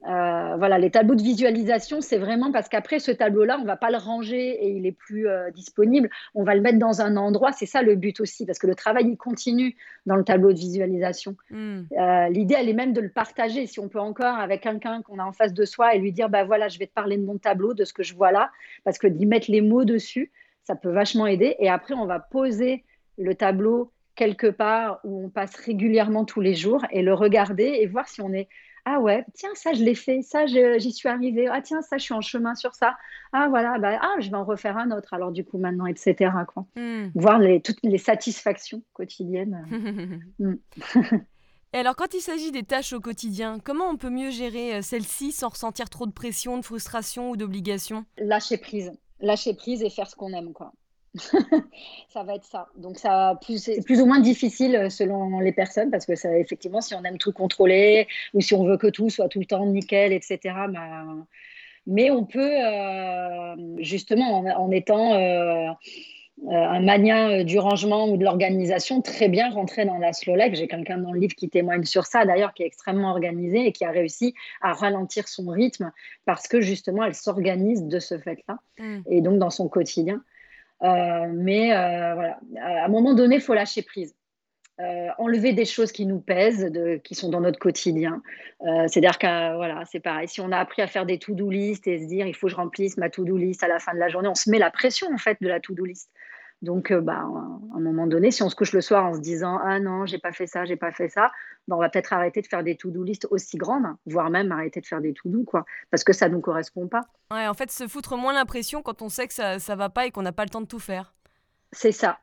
[0.08, 3.90] Euh, voilà, les tableaux de visualisation, c'est vraiment parce qu'après ce tableau-là, on va pas
[3.90, 6.08] le ranger et il est plus euh, disponible.
[6.34, 7.52] On va le mettre dans un endroit.
[7.52, 10.58] C'est ça le but aussi, parce que le travail il continue dans le tableau de
[10.58, 11.36] visualisation.
[11.50, 11.80] Mm.
[11.98, 13.66] Euh, L'idée, elle est même de le partager.
[13.66, 16.30] Si on peut encore avec quelqu'un qu'on a en face de soi et lui dire,
[16.30, 18.50] bah voilà, je vais te parler de mon tableau, de ce que je vois là,
[18.84, 20.32] parce que d'y mettre les mots dessus,
[20.62, 21.56] ça peut vachement aider.
[21.58, 22.84] Et après, on va poser
[23.18, 27.86] le tableau quelque part où on passe régulièrement tous les jours et le regarder et
[27.86, 28.48] voir si on est
[28.84, 31.98] ah ouais tiens ça je l'ai fait ça je- j'y suis arrivée ah tiens ça
[31.98, 32.96] je suis en chemin sur ça
[33.32, 36.30] ah voilà bah ah je vais en refaire un autre alors du coup maintenant etc
[36.52, 37.08] quoi Mm.
[37.14, 39.66] voir les, toutes les satisfactions quotidiennes
[40.38, 40.54] Mm.
[41.72, 44.82] Et alors, quand il s'agit des tâches au quotidien, comment on peut mieux gérer euh,
[44.82, 48.04] celles-ci sans ressentir trop de pression, de frustration ou d'obligation?
[48.18, 48.90] Lâcher prise,
[49.20, 50.72] lâcher prise et faire ce qu'on aime, quoi.
[52.08, 52.68] ça va être ça.
[52.76, 56.80] Donc ça, c'est plus ou moins difficile euh, selon les personnes parce que ça, effectivement,
[56.80, 59.66] si on aime tout contrôler ou si on veut que tout soit tout le temps
[59.66, 60.38] nickel, etc.
[60.68, 61.04] bah,
[61.86, 65.70] mais on peut euh, justement en, en étant euh,
[66.48, 70.54] un mania du rangement ou de l'organisation très bien rentrer dans la slow life.
[70.54, 73.72] J'ai quelqu'un dans le livre qui témoigne sur ça d'ailleurs, qui est extrêmement organisé et
[73.72, 75.90] qui a réussi à ralentir son rythme
[76.24, 79.02] parce que justement elle s'organise de ce fait-là Mm.
[79.10, 80.22] et donc dans son quotidien.
[80.82, 84.14] Euh, mais euh, voilà, à un moment donné, il faut lâcher prise.
[84.80, 86.72] Euh, enlever des choses qui nous pèsent,
[87.04, 88.22] qui sont dans notre quotidien.
[88.60, 90.26] C'est-à-dire que voilà, c'est pareil.
[90.26, 92.52] Si on a appris à faire des to-do list et se dire il faut que
[92.52, 94.70] je remplisse ma to-do list à la fin de la journée, on se met la
[94.70, 96.10] pression en fait de la to-do list.
[96.62, 97.24] Donc, euh, bah,
[97.72, 100.04] à un moment donné, si on se couche le soir en se disant ah non,
[100.04, 101.30] j'ai pas fait ça, j'ai pas fait ça,
[101.66, 104.80] bah, on va peut-être arrêter de faire des to-do list aussi grandes, voire même arrêter
[104.80, 107.02] de faire des to-do quoi, parce que ça nous correspond pas.
[107.32, 110.06] Ouais, en fait, se foutre moins l'impression quand on sait que ça, ça va pas
[110.06, 111.14] et qu'on n'a pas le temps de tout faire.
[111.72, 112.18] C'est ça.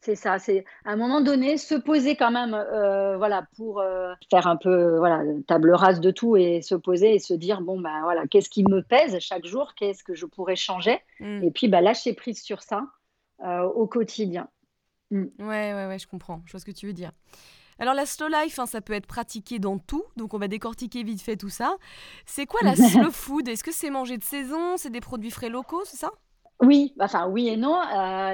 [0.00, 4.12] C'est ça, c'est à un moment donné se poser quand même, euh, voilà, pour euh,
[4.30, 7.80] faire un peu, voilà, table rase de tout et se poser et se dire bon
[7.80, 11.42] bah voilà, qu'est-ce qui me pèse chaque jour, qu'est-ce que je pourrais changer, Mm.
[11.42, 12.84] et puis bah lâcher prise sur ça
[13.44, 14.48] euh, au quotidien.
[15.10, 16.42] Ouais, ouais, ouais, je comprends.
[16.46, 17.12] Je vois ce que tu veux dire.
[17.78, 21.04] Alors la slow life, hein, ça peut être pratiqué dans tout, donc on va décortiquer
[21.04, 21.76] vite fait tout ça.
[22.26, 23.48] C'est quoi la slow food?
[23.48, 24.76] Est-ce que c'est manger de saison?
[24.76, 26.10] C'est des produits frais locaux, c'est ça?
[26.60, 27.76] Oui, enfin oui et non.
[27.80, 27.84] Euh,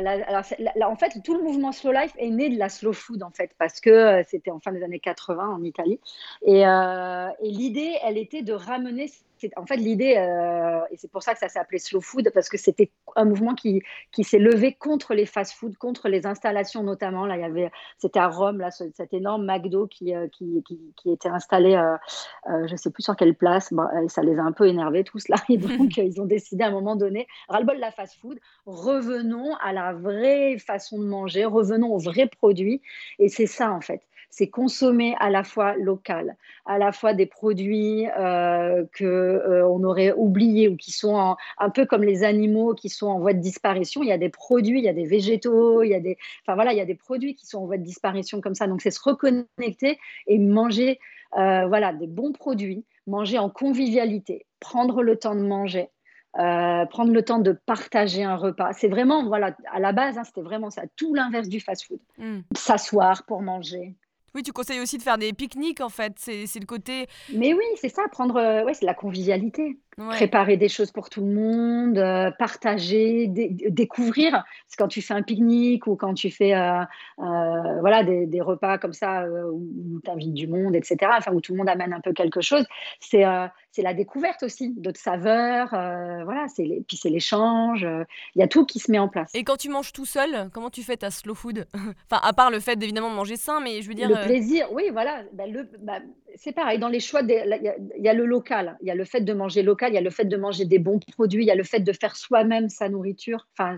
[0.01, 2.59] la- alors, c'est- la- la- en fait, tout le mouvement slow life est né de
[2.59, 5.63] la slow food en fait, parce que euh, c'était en fin des années 80 en
[5.63, 6.01] Italie.
[6.41, 9.13] Et, euh, et l'idée, elle était de ramener.
[9.49, 12.31] C'est- En fait, l'idée, euh, et c'est pour ça que ça s'est appelé slow food,
[12.33, 16.83] parce que c'était un mouvement qui, qui s'est levé contre les fast-food, contre les installations
[16.83, 17.27] notamment.
[17.27, 20.63] Là, il y avait, c'était à Rome, là, ce- cet énorme McDo qui, euh, qui,
[20.67, 23.73] qui, qui était installé, euh, je ne sais plus sur quelle place.
[23.73, 26.65] Bon, euh, ça les a un peu énervés tous là, et donc ils ont décidé
[26.65, 31.45] à un moment donné, ras-le-bol de la fast-food, revenons à la vraie façon de manger,
[31.45, 32.83] revenons aux vrais produits.
[33.19, 34.01] Et c'est ça, en fait.
[34.37, 39.85] C'est consommer à la fois local, à la fois des produits euh, que euh, on
[39.85, 43.33] aurait oubliés ou qui sont en- un peu comme les animaux qui sont en voie
[43.33, 44.03] de disparition.
[44.03, 46.57] Il y a des produits, il y a des végétaux, il y a des, enfin
[46.57, 48.67] voilà, il y a des produits qui sont en voie de disparition comme ça.
[48.67, 50.99] Donc c'est se reconnecter et manger,
[51.39, 55.91] euh, voilà, des bons produits, manger en convivialité, prendre le temps de manger.
[56.37, 58.73] Euh, prendre le temps de partager un repas.
[58.73, 62.01] C'est vraiment, voilà, à la base, hein, c'était vraiment ça, tout l'inverse du fast-food.
[62.19, 62.41] Mm.
[62.57, 63.95] S'asseoir pour manger.
[64.35, 66.15] Oui, tu conseilles aussi de faire des pique-niques en fait.
[66.19, 67.07] C'est le côté.
[67.33, 69.79] Mais oui, c'est ça, prendre, euh, ouais, c'est la convivialité.
[69.97, 74.45] Préparer des choses pour tout le monde, euh, partager, découvrir.
[74.67, 76.81] C'est quand tu fais un pique-nique ou quand tu fais euh,
[77.21, 81.53] euh, voilà, des, repas comme ça où tu invites du monde, etc., enfin, où tout
[81.53, 82.67] le monde amène un peu quelque chose,
[83.01, 85.69] c'est la découverte aussi d'autres saveurs.
[85.71, 87.87] voilà, c'est puis c'est l'échange.
[88.35, 89.31] Il y a tout qui se met en place.
[89.35, 91.67] Et quand tu manges tout seul, comment tu fais ta slow food?
[92.11, 94.09] Enfin, à part le fait d'évidemment manger sain, mais je veux dire.
[94.09, 95.23] Le plaisir, oui, voilà.
[95.33, 96.01] Bah, le, bah,
[96.37, 96.79] c'est pareil.
[96.79, 99.63] Dans les choix, il y, a le local, il y a le fait de manger
[99.63, 101.63] local, il y a le fait de manger des bons produits, il y a le
[101.63, 103.47] fait de faire soi-même sa nourriture.
[103.57, 103.77] Enfin,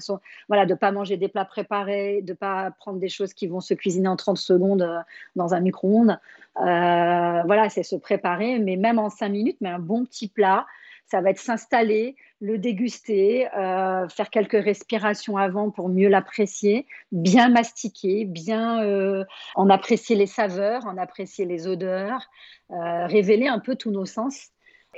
[0.48, 3.74] voilà, de pas manger des plats préparés, de pas prendre des choses qui vont se
[3.74, 4.98] cuisiner en 30 secondes euh,
[5.34, 6.18] dans un micro-ondes.
[6.60, 10.66] Euh, voilà, c'est se préparer, mais même en 5 minutes, mais un bon petit plat
[11.06, 17.48] ça va être s'installer, le déguster, euh, faire quelques respirations avant pour mieux l'apprécier, bien
[17.48, 22.28] mastiquer, bien euh, en apprécier les saveurs, en apprécier les odeurs,
[22.72, 24.48] euh, révéler un peu tous nos sens.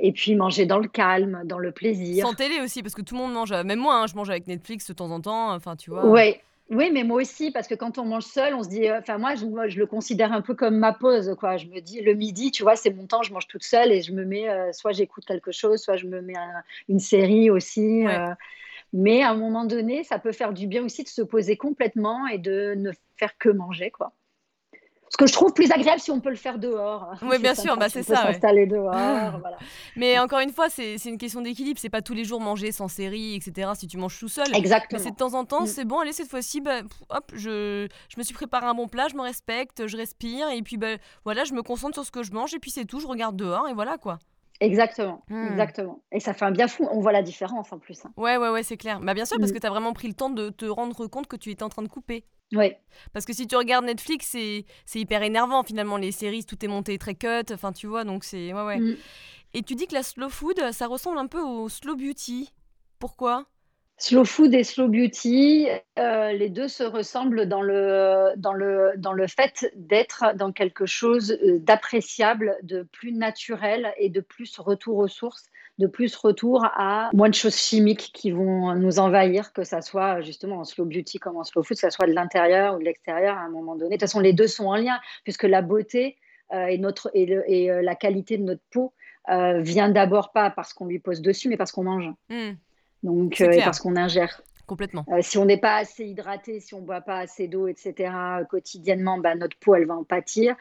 [0.00, 2.24] Et puis manger dans le calme, dans le plaisir.
[2.24, 3.50] Sans télé aussi, parce que tout le monde mange.
[3.50, 5.52] Même moi, hein, je mange avec Netflix de temps en temps.
[5.52, 6.06] Enfin, tu vois.
[6.06, 6.36] Oui,
[6.70, 9.16] oui, mais moi aussi, parce que quand on mange seul, on se dit, euh, enfin
[9.16, 11.56] moi, je, je, le considère un peu comme ma pause, quoi.
[11.56, 14.02] Je me dis, le midi, tu vois, c'est mon temps, je mange toute seule et
[14.02, 16.34] je me mets, euh, soit j'écoute quelque chose, soit je me mets
[16.88, 18.06] une série aussi.
[18.06, 18.34] Euh.
[18.92, 22.26] mais à un moment donné, ça peut faire du bien aussi de se poser complètement
[22.26, 24.12] et de ne faire que manger, quoi.
[25.10, 27.14] Ce que je trouve plus agréable si on peut le faire dehors.
[27.22, 28.26] Oui, bien sûr, bah, c'est ça.
[28.26, 29.58] S'installer dehors, voilà.
[29.96, 31.78] Mais encore une fois, c'est une question d'équilibre.
[31.80, 33.70] C'est pas tous les jours manger sans série, etc.
[33.74, 34.46] Si tu manges tout seul.
[34.54, 34.98] Exactement.
[34.98, 35.66] Mais c'est de temps en temps, mm.
[35.66, 36.00] c'est bon.
[36.00, 39.22] Allez, cette fois-ci, bah, hop, je, je me suis préparé un bon plat, je me
[39.22, 42.54] respecte, je respire, et puis bah, voilà, je me concentre sur ce que je mange,
[42.54, 43.00] et puis c'est tout.
[43.00, 44.18] Je regarde dehors, et voilà quoi.
[44.60, 45.48] Exactement, mm.
[45.52, 46.02] exactement.
[46.10, 46.88] Et ça fait un bien fou.
[46.90, 48.04] On voit la différence en plus.
[48.04, 48.12] Hein.
[48.16, 49.00] Ouais, ouais, ouais, c'est clair.
[49.00, 49.54] Bah, bien sûr, parce mm.
[49.54, 51.68] que tu as vraiment pris le temps de te rendre compte que tu étais en
[51.68, 52.24] train de couper.
[52.52, 52.72] Oui.
[53.12, 54.36] Parce que si tu regardes Netflix,
[54.86, 55.96] c'est hyper énervant finalement.
[55.96, 57.52] Les séries, tout est monté très cut.
[57.52, 58.52] Enfin, tu vois, donc c'est.
[58.52, 58.78] Ouais, ouais.
[58.78, 58.96] Mm.
[59.54, 62.52] Et tu dis que la slow food, ça ressemble un peu au slow beauty.
[62.98, 63.46] Pourquoi?
[64.00, 65.66] Slow food et slow beauty,
[65.98, 70.86] euh, les deux se ressemblent dans le, dans le, dans le fait d'être dans quelque
[70.86, 75.46] chose euh, d'appréciable, de plus naturel et de plus retour aux sources
[75.78, 80.20] de plus retour à moins de choses chimiques qui vont nous envahir, que ça soit
[80.22, 82.84] justement en slow beauty comme en slow food, que ça soit de l'intérieur ou de
[82.84, 83.90] l'extérieur à un moment donné.
[83.90, 86.18] De toute façon, les deux sont en lien, puisque la beauté
[86.52, 88.92] euh, et, notre, et, euh, la qualité de notre peau
[89.28, 92.10] vient d'abord pas parce qu'on lui pose dessus, mais parce qu'on mange.
[92.30, 92.54] Hmm.
[93.02, 94.42] Donc, et parce qu'on ingère.
[94.66, 95.06] Complètement.
[95.22, 98.12] si on n'est pas assez hydraté, si on ne boit pas assez d'eau, etc.,
[98.50, 100.56] quotidiennement, bah, notre peau, elle va en pâtir.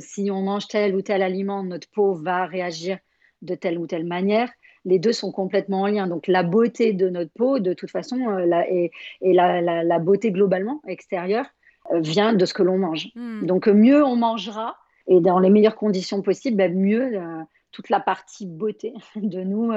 [0.00, 2.98] si on mange tel ou tel aliment, notre peau va réagir
[3.42, 4.50] de telle ou telle manière,
[4.86, 6.06] les deux sont complètement en lien.
[6.06, 11.46] Donc la beauté de notre peau, de toute façon, euh, et, la, beauté globalement extérieure
[11.92, 13.08] euh, vient de ce que l'on mange.
[13.14, 13.44] Hmm.
[13.44, 14.76] Donc mieux on mangera
[15.08, 19.72] et dans les meilleures conditions possibles, ben, mieux euh, toute la partie beauté de nous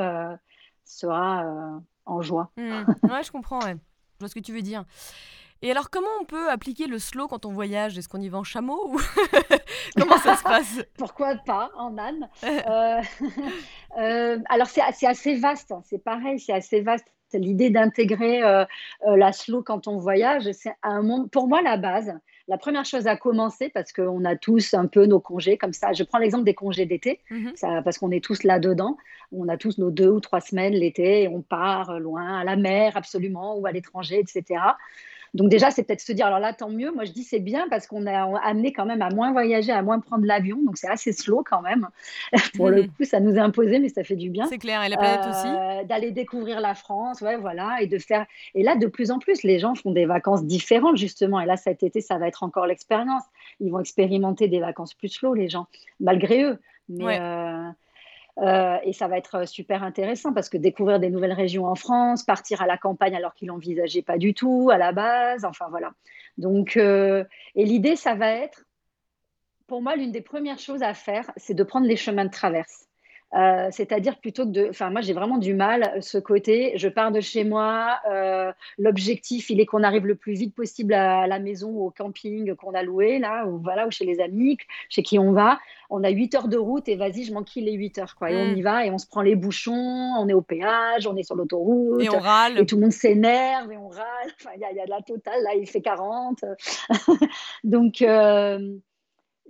[0.89, 1.45] sera
[2.05, 2.51] en joie.
[2.57, 2.83] Hmm.
[3.09, 3.61] Ouais, je comprends.
[3.61, 3.75] Je
[4.19, 4.85] vois ce que tu veux dire.
[5.61, 7.97] Et alors, comment on peut appliquer le slow quand on voyage?
[7.97, 8.99] Est-ce qu'on y va en chameau ou
[9.97, 10.81] Comment ça se passe?
[10.97, 12.29] Pourquoi pas en âne?
[12.45, 13.01] Euh,
[13.97, 15.81] euh, Alors, c'est assez vaste, hein.
[15.83, 17.07] c'est pareil, c'est assez vaste.
[17.33, 18.65] L'idée d'intégrer euh,
[19.05, 20.73] la slow quand on voyage, c'est
[21.31, 22.17] pour moi la base.
[22.49, 25.93] La première chose à commencer, parce qu'on a tous un peu nos congés comme ça.
[25.93, 27.49] Je prends l'exemple des congés d'été, mmh
[27.83, 28.97] parce qu'on est tous là-dedans.
[29.31, 32.55] On a tous nos deux ou trois semaines l'été et on part loin, à la
[32.55, 34.61] mer absolument, ou à l'étranger, etc.
[35.33, 36.91] Donc déjà, c'est peut-être se dire, alors là, tant mieux.
[36.91, 39.81] Moi, je dis c'est bien parce qu'on a amené quand même à moins voyager, à
[39.81, 40.57] moins prendre l'avion.
[40.63, 41.87] Donc c'est assez slow quand même.
[42.55, 44.47] Pour le coup, ça nous est imposé, mais ça fait du bien.
[44.47, 44.83] C'est clair.
[44.83, 45.47] Et la planète aussi?
[45.47, 48.25] Euh, d'aller découvrir la France, ouais, voilà, et de faire.
[48.55, 51.39] Et là, de plus en plus, les gens font des vacances différentes justement.
[51.39, 53.23] Et là, cet été, ça va être encore l'expérience.
[53.59, 55.67] Ils vont expérimenter des vacances plus slow, les gens,
[55.99, 56.59] malgré eux.
[56.89, 57.69] Mais euh,
[58.41, 61.75] euh, et ça va être euh, super intéressant parce que découvrir des nouvelles régions en
[61.75, 65.65] France, partir à la campagne alors qu'il n'envisageait pas du tout à la base, enfin
[65.69, 65.91] voilà.
[66.37, 67.23] Donc, euh,
[67.55, 68.65] et l'idée, ça va être,
[69.67, 72.88] pour moi, l'une des premières choses à faire, c'est de prendre les chemins de traverse.
[73.35, 74.67] Euh, c'est-à-dire plutôt que de...
[74.69, 79.49] Enfin, moi, j'ai vraiment du mal, ce côté, je pars de chez moi, euh, l'objectif,
[79.49, 82.73] il est qu'on arrive le plus vite possible à, la maison ou au camping qu'on
[82.73, 84.57] a loué, là, ou, voilà, ou chez les amis,
[84.89, 85.59] chez qui on va.
[85.91, 88.31] On a 8 heures de route et vas-y, je manquille les 8 heures, quoi.
[88.31, 88.57] Et on mm.
[88.57, 89.73] y va et on se prend les bouchons,
[90.17, 92.01] on est au péage, on est sur l'autoroute.
[92.01, 92.59] Et on râle.
[92.59, 94.05] Et tout le monde s'énerve et on râle.
[94.39, 96.45] Enfin, il y, a de la totale, là, il fait 40.
[97.63, 98.01] Donc...
[98.01, 98.59] Euh,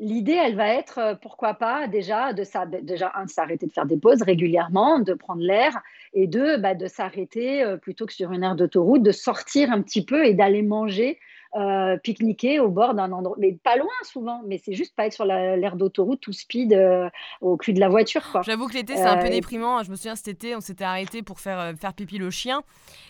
[0.02, 2.44] L'idée, elle va être, euh, pourquoi pas, déjà, de
[2.82, 5.78] déjà un, s'arrêter de faire des pauses régulièrement, de prendre l'air,
[6.14, 9.82] et deux, bah, de s'arrêter euh, plutôt que sur une aire d'autoroute, de sortir un
[9.82, 11.20] petit peu et d'aller manger
[11.56, 15.14] euh, pique-niquer au bord d'un endroit, mais pas loin souvent, mais c'est juste pas être
[15.14, 17.10] sur l'aire d'autoroute tout speed euh,
[17.42, 18.42] au cul de la voiture.
[18.44, 19.82] J'avoue que l'été c'est un peu déprimant.
[19.82, 22.62] Je me souviens cet été, on s'était arrêté pour faire, faire pipi le chien.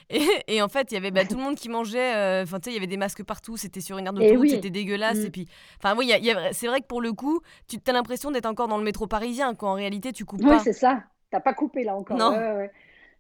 [0.48, 2.42] Et, en fait, il y avait bah, tout le monde qui mangeait.
[2.42, 3.58] Enfin, tu sais, il y avait des masques partout.
[3.58, 5.20] C'était sur une aire d'autoroute, c'était dégueulasse.
[5.20, 5.26] Mm.
[5.26, 5.48] Et puis,
[5.78, 6.12] enfin, oui,
[6.54, 9.54] c'est vrai que pour le coup, tu as l'impression d'être encore dans le métro parisien,
[9.54, 10.56] quand en réalité, tu coupes pas.
[10.56, 11.04] Oui, c'est ça.
[11.30, 12.18] T'as pas coupé là encore.
[12.18, 12.32] Non.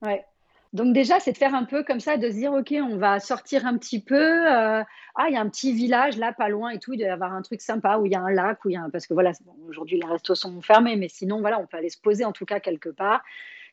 [0.01, 0.25] ouais.
[0.71, 3.19] Donc déjà, c'est de faire un peu comme ça, de se dire, OK, on va
[3.19, 4.15] sortir un petit peu.
[4.15, 4.84] Euh,
[5.15, 7.10] ah, il y a un petit village là, pas loin et tout, il doit y
[7.10, 9.15] avoir un truc sympa où il y a un lac, où y a Parce que
[9.15, 9.32] voilà,
[9.67, 12.45] aujourd'hui, les restos sont fermés, mais sinon, voilà, on peut aller se poser en tout
[12.45, 13.23] cas quelque part.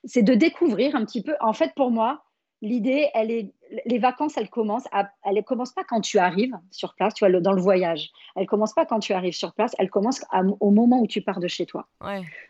[0.04, 1.35] C'est de découvrir un petit peu.
[1.40, 2.24] En fait, pour moi,
[2.62, 3.52] l'idée, elle est,
[3.85, 4.88] les vacances, elles commencent,
[5.24, 8.11] elles commencent pas quand tu arrives sur place, tu vois, dans le voyage.
[8.37, 10.24] Elles commencent pas quand tu arrives sur place, elles commencent
[10.61, 11.87] au moment où tu pars de chez toi.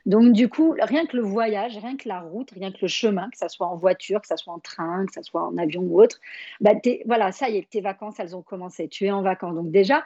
[0.05, 3.29] Donc du coup, rien que le voyage, rien que la route, rien que le chemin,
[3.31, 5.83] que ça soit en voiture, que ça soit en train, que ça soit en avion
[5.83, 6.21] ou autre,
[6.61, 6.73] bah
[7.07, 8.89] voilà, ça y est, tes vacances, elles ont commencé.
[8.89, 10.05] Tu es en vacances, donc déjà,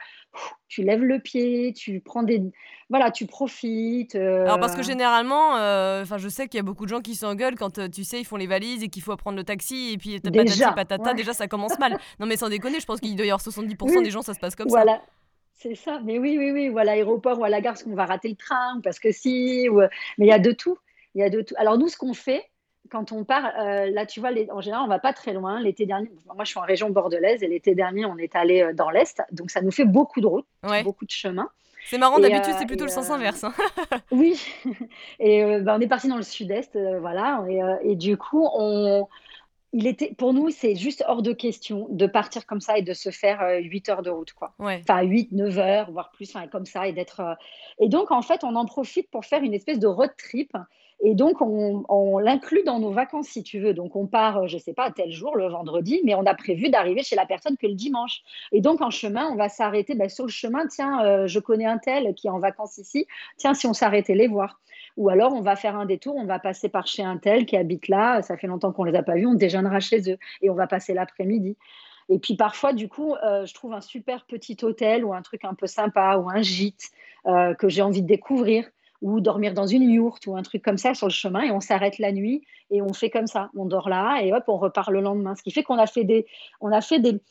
[0.67, 2.41] tu lèves le pied, tu prends des,
[2.91, 4.15] voilà, tu profites.
[4.15, 4.43] Euh.
[4.43, 7.15] Alors parce que généralement, euh, enfin, je sais qu'il y a beaucoup de gens qui
[7.15, 9.93] s'engueulent quand euh, tu sais ils font les valises et qu'il faut prendre le taxi
[9.93, 11.97] et puis t'as patati patata, déjà ça commence mal.
[12.19, 14.39] Non mais sans déconner, je pense qu'il doit y avoir 70% des gens ça se
[14.39, 14.95] passe comme voilà.
[14.95, 15.01] ça.
[15.53, 17.93] C'est ça, mais oui, oui, oui, ou à l'aéroport ou à la gare parce qu'on
[17.93, 19.79] va rater le train ou parce que si, ou...
[20.17, 20.77] mais il y a de tout.
[21.13, 21.53] Il y a de tout.
[21.57, 22.49] Alors nous, ce qu'on fait,
[22.89, 25.59] quand on part, là, tu vois, en général, on va pas très loin.
[25.61, 28.89] L'été dernier, moi, je suis en région bordelaise et l'été dernier, on est allé dans
[28.89, 30.47] l'est, donc ça nous fait beaucoup de routes,
[30.83, 31.49] beaucoup de chemins.
[31.85, 33.43] C'est marrant, d'habitude, c'est plutôt le sens inverse.
[33.43, 33.53] Hein.
[34.11, 34.41] oui,
[35.19, 39.07] et bah, on est parti dans le sud-est, voilà, et, et, du coup, on,
[39.73, 42.93] il était, pour nous, c'est juste hors de question de partir comme ça et de
[42.93, 44.53] se faire 8 euh, heures de route, quoi.
[44.59, 47.21] Enfin, 8, 9 heures, voire plus, comme ça, et d'être.
[47.21, 47.33] Euh,
[47.79, 50.51] et donc, en fait, on en profite pour faire une espèce de road trip.
[51.03, 53.73] Et donc, on, l'inclut dans nos vacances, si tu veux.
[53.73, 56.35] Donc, on part, euh, je ne sais pas, tel jour, le vendredi, mais on a
[56.35, 58.21] prévu d'arriver chez la personne que le dimanche.
[58.51, 60.67] Et donc, en chemin, on va s'arrêter ben, sur le chemin.
[60.67, 63.07] Tiens, je connais un tel qui est en vacances ici.
[63.37, 64.59] Tiens, si on s'arrêtait les voir.
[64.97, 67.55] Ou alors, on va faire un détour, on va passer par chez un tel qui
[67.55, 70.17] habite là, ça fait longtemps qu'on ne les a pas vus, on déjeunera chez eux
[70.41, 71.57] et on va passer l'après-midi.
[72.09, 75.45] Et puis parfois, du coup, euh, je trouve un super petit hôtel ou un truc
[75.45, 76.91] un peu sympa ou un gîte
[77.25, 78.65] euh, que j'ai envie de découvrir
[79.01, 81.59] ou dormir dans une yourte ou un truc comme ça sur le chemin et on
[81.59, 83.49] s'arrête la nuit et on fait comme ça.
[83.55, 85.35] On dort là et hop, on repart le lendemain.
[85.35, 86.25] Ce qui fait qu'on a fait des,
[86.59, 87.21] on a fait des,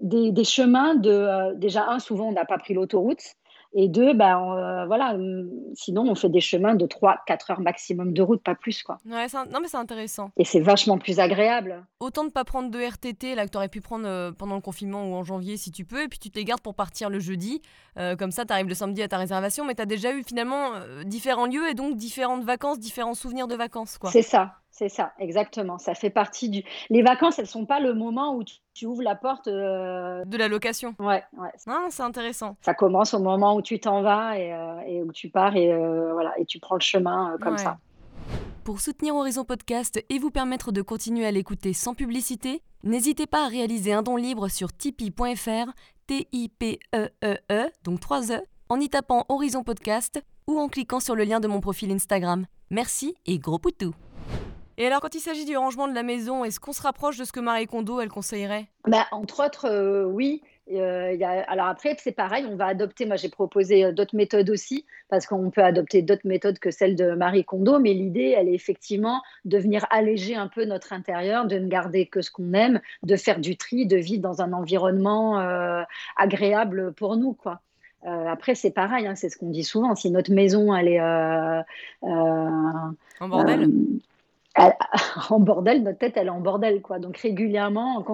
[0.00, 3.34] des, chemins de, euh, déjà un, souvent on n'a pas pris l'autoroute
[3.74, 8.12] et deux, ben, euh, voilà, hum, sinon on fait des chemins de 3-4 heures maximum
[8.12, 8.82] de route, pas plus.
[8.82, 8.98] Quoi.
[9.06, 10.30] Ouais, non mais c'est intéressant.
[10.36, 11.84] Et c'est vachement plus agréable.
[12.00, 14.62] Autant de pas prendre de RTT là que tu aurais pu prendre euh, pendant le
[14.62, 17.10] confinement ou en janvier si tu peux, et puis tu te les gardes pour partir
[17.10, 17.60] le jeudi.
[17.98, 20.22] Euh, comme ça, tu arrives le samedi à ta réservation, mais tu as déjà eu
[20.22, 20.70] finalement
[21.04, 23.98] différents lieux et donc différentes vacances, différents souvenirs de vacances.
[24.10, 25.76] C'est ça, c'est ça, exactement.
[25.78, 26.62] Ça fait partie du.
[26.88, 30.46] Les vacances, elles sont pas le moment où tu, ouvres la porte euh, de la
[30.46, 30.94] location.
[31.00, 31.50] Ouais, ouais.
[31.66, 32.56] Non, c'est intéressant.
[32.62, 36.12] Ça commence au moment où tu t'en vas et, euh, où tu pars et euh,
[36.12, 37.78] voilà et tu prends le chemin comme ça.
[38.62, 43.46] Pour soutenir Horizon Podcast et vous permettre de continuer à l'écouter sans publicité, n'hésitez pas
[43.46, 45.72] à réaliser un don libre sur tipeee.fr,
[46.06, 51.16] T-I-P-E-E-E, -E -E, donc 3 E, en y tapant Horizon Podcast ou en cliquant sur
[51.16, 52.46] le lien de mon profil Instagram.
[52.70, 53.92] Merci et gros poutou
[54.80, 57.24] et alors, quand il s'agit du rangement de la maison, est-ce qu'on se rapproche de
[57.24, 58.68] ce que Marie Kondo, elle conseillerait?
[58.86, 60.40] Bah, Entre autres, euh, oui.
[60.70, 61.42] Euh, y a...
[61.50, 65.26] Alors après, c'est pareil, on va adopter, moi j'ai proposé euh, d'autres méthodes aussi, parce
[65.26, 69.20] qu'on peut adopter d'autres méthodes que celles de Marie Kondo, mais l'idée, elle est effectivement
[69.44, 73.16] de venir alléger un peu notre intérieur, de ne garder que ce qu'on aime, de
[73.16, 75.38] faire du tri, de vivre dans un environnement
[76.16, 77.60] agréable pour nous, quoi.
[78.04, 79.96] après, c'est pareil, hein, c'est ce qu'on dit souvent.
[79.96, 82.94] Si notre maison, elle est en
[83.28, 83.70] bordel,
[85.30, 86.98] en bordel, notre tête, elle est en bordel, quoi.
[86.98, 88.04] Donc régulièrement,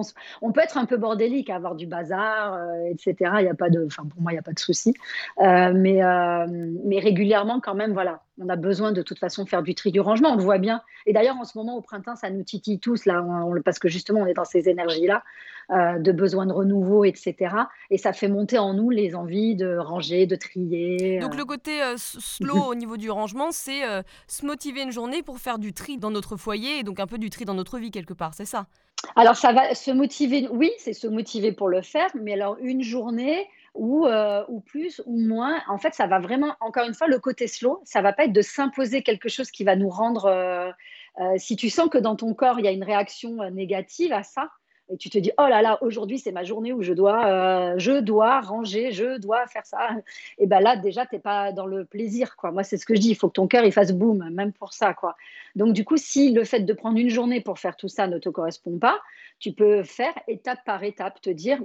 [0.41, 3.15] on, peut être un peu bordélique, avoir du bazar, euh, etc.
[3.39, 4.93] Il y a pas de, enfin pour moi, il n'y a pas de souci.
[5.39, 6.45] Euh, mais, euh,
[6.83, 9.91] mais régulièrement, quand même, voilà, on a besoin de toute façon de faire du tri
[9.91, 10.81] du rangement, on le voit bien.
[11.05, 13.25] Et d'ailleurs, en ce moment, au printemps, ça nous titille tous, là,
[13.63, 15.23] parce que justement, on est dans ces énergies-là,
[15.71, 17.55] euh, de besoin de renouveau, etc.
[17.89, 21.19] Et ça fait monter en nous les envies de ranger, de trier.
[21.19, 21.37] Donc, euh.
[21.37, 23.81] le côté euh, slow au niveau du rangement, c'est
[24.27, 27.17] se motiver une journée pour faire du tri dans notre foyer et donc un peu
[27.17, 28.67] du tri dans notre vie, quelque part, c'est ça?
[29.15, 32.81] Alors, ça va se motiver, oui, c'est se motiver pour le faire, mais alors une
[32.81, 35.61] journée ou, euh, ou plus ou moins.
[35.67, 38.33] En fait, ça va vraiment, encore une fois, le côté slow, ça va pas être
[38.33, 40.25] de s'imposer quelque chose qui va nous rendre.
[40.25, 40.71] Euh,
[41.19, 44.23] euh, si tu sens que dans ton corps, il y a une réaction négative à
[44.23, 44.49] ça,
[44.89, 47.99] et tu te dis oh là là aujourd'hui c'est ma journée où je dois je
[48.01, 49.89] dois ranger je dois faire ça
[50.37, 52.99] et ben là déjà t'es pas dans le plaisir quoi moi c'est ce que je
[52.99, 55.15] dis il faut que ton cœur il fasse boum même pour ça quoi
[55.55, 58.19] donc du coup si le fait de prendre une journée pour faire tout ça ne
[58.19, 58.99] te correspond pas
[59.39, 61.59] tu peux faire étape par étape te dire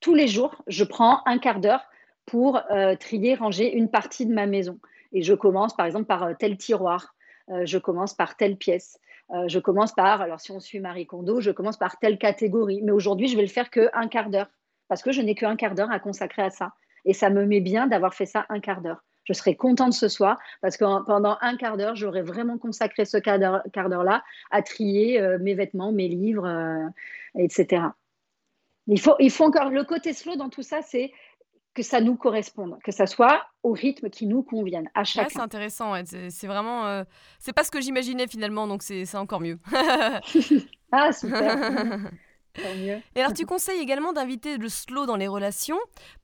[0.00, 1.84] tous les jours, je prends un quart d'heure
[2.26, 2.60] pour
[2.98, 4.78] trier, ranger une partie de ma maison.
[5.12, 7.14] Et je commence par exemple par tel tiroir,
[7.64, 8.98] je commence par telle pièce,
[9.46, 12.82] je commence par, alors si on suit Marie Kondo, je commence par telle catégorie.
[12.82, 14.48] Mais aujourd'hui, je vais le faire qu'un quart d'heure
[14.88, 16.72] parce que je n'ai qu'un quart d'heure à consacrer à ça.
[17.04, 19.02] Et ça me met bien d'avoir fait ça un quart d'heure.
[19.24, 23.16] Je serai contente ce soir parce que pendant un quart d'heure, j'aurai vraiment consacré ce
[23.16, 26.86] quart d'heure-là à trier euh, mes vêtements, mes livres, euh,
[27.36, 27.82] etc.
[28.86, 31.12] Il faut, il faut encore le côté slow dans tout ça, c'est
[31.74, 35.28] que ça nous corresponde, que ça soit au rythme qui nous convienne à chacun.
[35.28, 37.04] c'est intéressant, c'est vraiment, euh,
[37.38, 39.58] c'est pas ce que j'imaginais finalement, donc c'est encore mieux.
[40.92, 42.00] ah super.
[43.14, 45.78] Et alors, tu conseilles également d'inviter le slow dans les relations.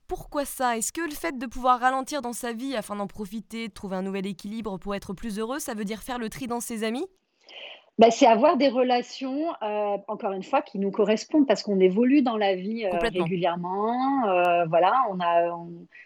[0.07, 0.77] Pourquoi ça?
[0.77, 3.97] Est-ce que le fait de pouvoir ralentir dans sa vie afin d'en profiter, de trouver
[3.97, 6.83] un nouvel équilibre pour être plus heureux, ça veut dire faire le tri dans ses
[6.83, 7.05] amis?
[7.99, 12.23] Bah, c'est avoir des relations, euh, encore une fois, qui nous correspondent parce qu'on évolue
[12.23, 14.27] dans la vie euh, régulièrement.
[14.27, 15.55] Euh, voilà, on a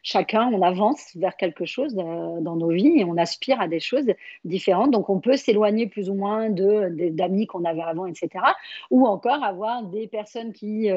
[0.03, 4.11] chacun, on avance vers quelque chose dans nos vies et on aspire à des choses
[4.43, 4.91] différentes.
[4.91, 8.29] Donc, on peut s'éloigner plus ou moins de d'amis qu'on avait avant, etc.
[8.91, 10.89] Ou encore avoir des personnes qui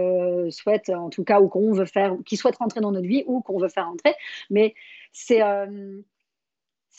[0.50, 3.42] souhaitent, en tout cas, ou qu'on veut faire, qui souhaitent rentrer dans notre vie ou
[3.42, 4.14] qu'on veut faire rentrer.
[4.50, 4.74] Mais
[5.12, 5.40] c'est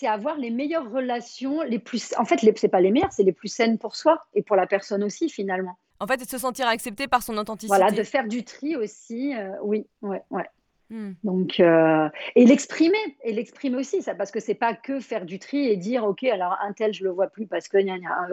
[0.02, 2.16] c'est avoir les meilleures relations, les plus.
[2.18, 4.66] En fait, c'est pas les meilleures, c'est les plus saines pour soi et pour la
[4.66, 5.78] personne aussi finalement.
[6.00, 7.68] En fait, de se sentir accepté par son authenticité.
[7.68, 9.36] Voilà, de faire du tri aussi.
[9.36, 10.46] Euh, oui, ouais, ouais.
[10.92, 11.14] Hmm.
[11.24, 15.40] Donc, euh, et l'exprimer, et l'exprimer aussi, ça, parce que c'est pas que faire du
[15.40, 17.78] tri et dire, ok, alors un tel je le vois plus parce que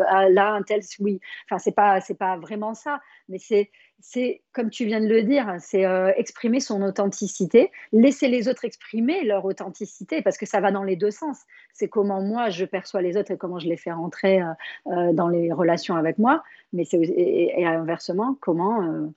[0.08, 1.20] ah, là un tel, oui.
[1.44, 5.22] Enfin, c'est pas, c'est pas vraiment ça, mais c'est, c'est comme tu viens de le
[5.22, 10.58] dire, c'est euh, exprimer son authenticité, laisser les autres exprimer leur authenticité, parce que ça
[10.58, 11.38] va dans les deux sens.
[11.72, 15.28] C'est comment moi je perçois les autres et comment je les fais rentrer euh, dans
[15.28, 16.42] les relations avec moi,
[16.72, 19.12] mais c'est et, inversement comment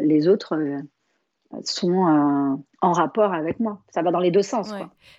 [0.00, 0.56] les autres
[1.64, 3.78] sont euh, en rapport avec moi.
[3.90, 4.72] Ça va dans les deux sens.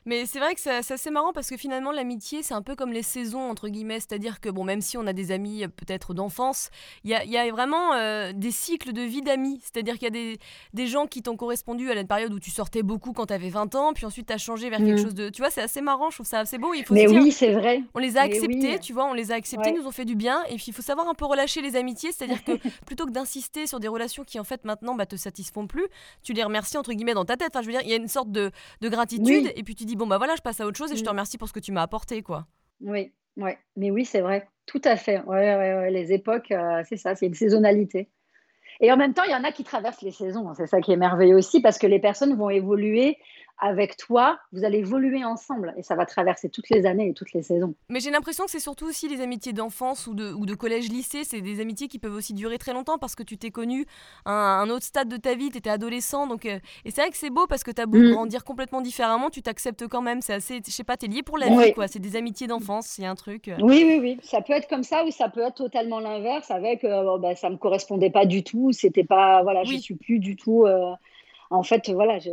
[0.06, 2.92] Mais c'est vrai que c'est assez marrant parce que finalement, l'amitié, c'est un peu comme
[2.92, 4.00] les saisons, entre guillemets.
[4.00, 6.72] C'est-à-dire que, bon, même si on a des amis euh, peut-être d'enfance,
[7.04, 9.60] il y a, vraiment euh, des cycles de vie d'amis.
[9.62, 10.40] C'est-à-dire qu'il y a des,
[10.74, 13.50] des gens qui t'ont correspondu à la période où tu sortais beaucoup quand tu avais
[13.50, 15.04] 20 ans, puis ensuite tu as changé vers quelque mm.
[15.04, 15.30] chose de.
[15.30, 16.74] Tu vois, c'est assez marrant, je trouve ça assez beau.
[16.74, 17.84] Il faut Mais oui, c'est vrai.
[17.94, 20.44] On les a acceptés, tu vois, on les a acceptés, nous ont fait du bien.
[20.50, 22.12] Et puis il faut savoir un peu relâcher les amitiés.
[22.12, 22.54] C'est-à-dire que
[22.88, 25.86] plutôt que d'insister sur des relations qui, en fait, maintenant, bah, te satisfont plus,
[26.24, 27.51] tu les remercies, entre guillemets, dans ta tête.
[27.54, 29.96] Enfin, je veux dire, il y a une sorte de, gratitude et puis tu dis
[29.96, 31.60] bon bah voilà je passe à autre chose et je te remercie pour ce que
[31.60, 32.48] tu m'as apporté quoi.
[32.82, 35.22] Oui, ouais, mais oui c'est vrai, tout à fait.
[35.24, 38.10] Ouais, ouais, les époques, euh, c'est ça, c'est une saisonnalité.
[38.80, 40.50] Et en même temps, il y en a qui traversent les saisons.
[40.50, 43.18] Hein, c'est ça qui est merveilleux aussi parce que les personnes vont évoluer
[43.62, 47.32] avec toi, vous allez évoluer ensemble et ça va traverser toutes les années et toutes
[47.34, 47.76] les saisons.
[47.90, 51.24] Mais j'ai l'impression que c'est surtout aussi les amitiés d'enfance ou de, ou de collège-lycée,
[51.24, 53.86] c'est des amitiés qui peuvent aussi durer très longtemps parce que tu t'es connu
[54.26, 56.26] à un, autre stade de ta vie, tu étais adolescent.
[56.26, 58.12] Donc, euh, et c'est vrai que c'est beau parce que tu as beau mm.
[58.14, 60.22] grandir complètement différemment, tu t'acceptes quand même.
[60.22, 61.88] C'est assez, je sais pas, tu es lié pour la vie, quoi.
[61.88, 63.48] C'est des amitiés d'enfance, c'est un truc.
[63.48, 63.58] Euh.
[63.62, 64.20] Oui, oui, oui.
[64.24, 67.52] Ça peut être comme ça ou ça peut être totalement l'inverse avec euh, bah, ça
[67.52, 70.66] me correspondait pas du tout, c'était pas, voilà, je suis plus du tout.
[71.52, 72.32] en fait, voilà, je,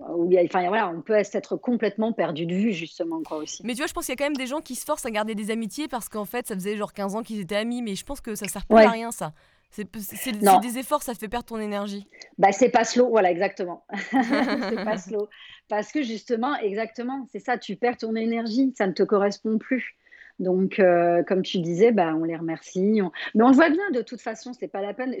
[0.00, 3.62] enfin, voilà, on peut être complètement perdu de vue, justement, quoi, aussi.
[3.64, 5.06] Mais tu vois, je pense qu'il y a quand même des gens qui se forcent
[5.06, 7.82] à garder des amitiés parce qu'en fait, ça faisait genre 15 ans qu'ils étaient amis,
[7.82, 9.32] mais je pense que ça sert pas à rien, ça.
[9.70, 12.08] C'est des efforts, ça te fait perdre ton énergie.
[12.38, 13.84] Bah, c'est pas slow, voilà, exactement.
[14.10, 15.28] c'est pas slow.
[15.68, 19.96] Parce que justement, exactement, c'est ça, tu perds ton énergie, ça ne te correspond plus.
[20.40, 23.02] Donc, euh, comme tu disais, bah, on les remercie.
[23.34, 25.14] Mais on le voit bien, de toute façon, c'est pas la peine.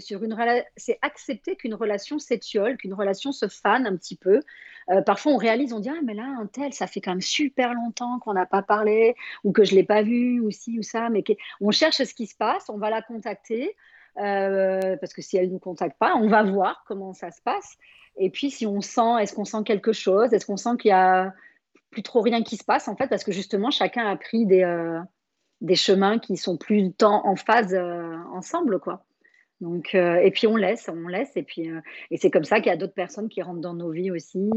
[0.76, 4.40] C'est accepter qu'une relation s'étiole, qu'une relation se fane un petit peu.
[4.88, 7.20] Euh, parfois, on réalise, on dit ah mais là un tel, ça fait quand même
[7.20, 9.14] super longtemps qu'on n'a pas parlé
[9.44, 11.10] ou que je l'ai pas vu ou ci ou ça.
[11.10, 11.22] Mais
[11.60, 13.76] on cherche ce qui se passe, on va la contacter
[14.16, 17.76] euh, parce que si elle nous contacte pas, on va voir comment ça se passe.
[18.16, 20.32] Et puis, si on sent, est-ce qu'on sent quelque chose?
[20.32, 21.34] Est-ce qu'on sent qu'il y a
[21.90, 24.62] plus trop rien qui se passe en fait parce que justement chacun a pris des,
[24.62, 25.00] euh,
[25.60, 29.04] des chemins qui sont plus temps en phase euh, ensemble quoi.
[29.60, 31.70] Donc euh, et puis on laisse, on laisse et puis
[32.10, 34.50] et c'est comme ça qu'il y a d'autres personnes qui rentrent dans nos vies aussi.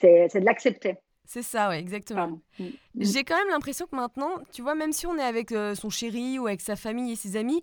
[0.00, 0.96] c'est de l'accepter.
[1.24, 2.40] C'est ça, ouais, exactement.
[2.58, 2.70] Mm, mm.
[2.96, 6.40] J'ai quand même l'impression que maintenant, tu vois, même si on est avec son chéri
[6.40, 7.62] ou avec sa famille et ses amis,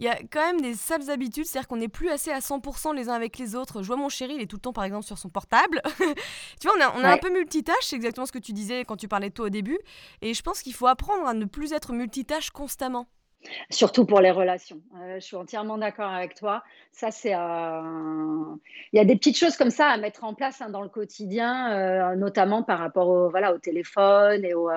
[0.00, 2.96] il y a quand même des sales habitudes, c'est-à-dire qu'on n'est plus assez à 100%
[2.96, 3.82] les uns avec les autres.
[3.82, 5.82] Je vois mon chéri, il est tout le temps par exemple sur son portable.
[6.58, 8.86] tu vois, on a, on a un peu multitâche, c'est exactement ce que tu disais
[8.86, 9.78] quand tu parlais de toi au début.
[10.22, 13.08] Et je pense qu'il faut apprendre à ne plus être multitâche constamment.
[13.70, 14.80] Surtout pour les relations.
[14.98, 16.62] Euh, je suis entièrement d'accord avec toi.
[16.92, 17.34] Ça, c'est.
[17.34, 18.56] Euh,
[18.92, 20.90] il y a des petites choses comme ça à mettre en place hein, dans le
[20.90, 24.70] quotidien, euh, notamment par rapport au, voilà, au téléphone et, au,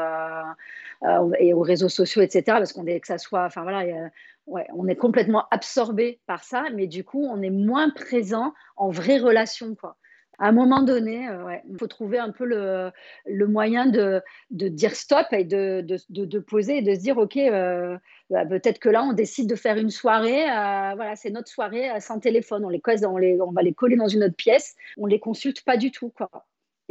[1.39, 2.43] et aux réseaux sociaux, etc.
[2.45, 3.43] Parce qu'on est que ça soit.
[3.43, 4.09] Enfin voilà.
[4.47, 8.89] Ouais, on est complètement absorbé par ça, mais du coup, on est moins présent en
[8.89, 9.97] vraie relation, quoi
[10.39, 14.21] à un moment donné, euh, il faut trouver un peu le, moyen de,
[14.51, 17.97] dire stop et de, poser et de se dire, OK, euh,
[18.29, 21.89] bah, peut-être que là, on décide de faire une soirée, euh, voilà, c'est notre soirée
[21.99, 22.65] sans téléphone.
[22.65, 25.63] On les, on, les, on va les coller dans une autre pièce, on les consulte
[25.63, 26.09] pas du tout.
[26.09, 26.29] Quoi.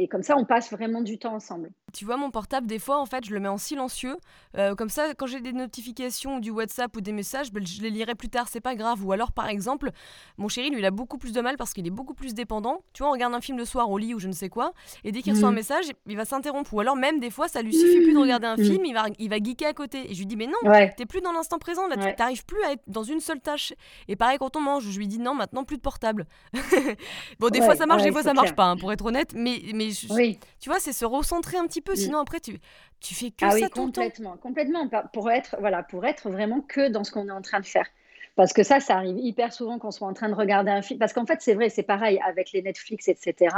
[0.03, 1.71] Et comme ça, on passe vraiment du temps ensemble.
[1.93, 4.17] Tu vois, mon portable, des fois, en fait, je le mets en silencieux.
[4.57, 7.89] Euh, comme ça, quand j'ai des notifications du WhatsApp ou des messages, ben, je les
[7.89, 9.01] lirai plus tard, c'est pas grave.
[9.05, 9.91] Ou alors, par exemple,
[10.37, 12.81] mon chéri, lui, il a beaucoup plus de mal parce qu'il est beaucoup plus dépendant.
[12.91, 14.73] Tu vois, on regarde un film le soir au lit ou je ne sais quoi,
[15.05, 15.55] et dès qu'il reçoit un mhm.
[15.55, 16.73] message, il va s'interrompre.
[16.73, 18.65] Ou alors, même des fois, ça lui suffit plus de regarder un mhm.
[18.65, 20.11] film, il va, il va geeker à côté.
[20.11, 22.61] Et je lui dis, mais non, t'es plus dans l'instant présent, là, tu t'arrives plus
[22.63, 23.73] à être dans une seule tâche.
[24.09, 26.25] Et pareil, quand on mange, je lui dis, non, maintenant, plus de portable.
[27.39, 29.33] bon, des fois, ça marche, des fois, ça marche pas, hein, pour être honnête.
[29.33, 30.39] Mais, mais oui.
[30.59, 32.59] Tu vois, c'est se recentrer un petit peu, sinon après tu,
[32.99, 36.61] tu fais que ah ça oui, tout complètement, complètement, pour être voilà, pour être vraiment
[36.61, 37.87] que dans ce qu'on est en train de faire.
[38.35, 40.81] Parce que ça, ça arrive hyper souvent quand on soit en train de regarder un
[40.81, 40.97] film.
[40.97, 43.55] Parce qu'en fait, c'est vrai, c'est pareil avec les Netflix, etc.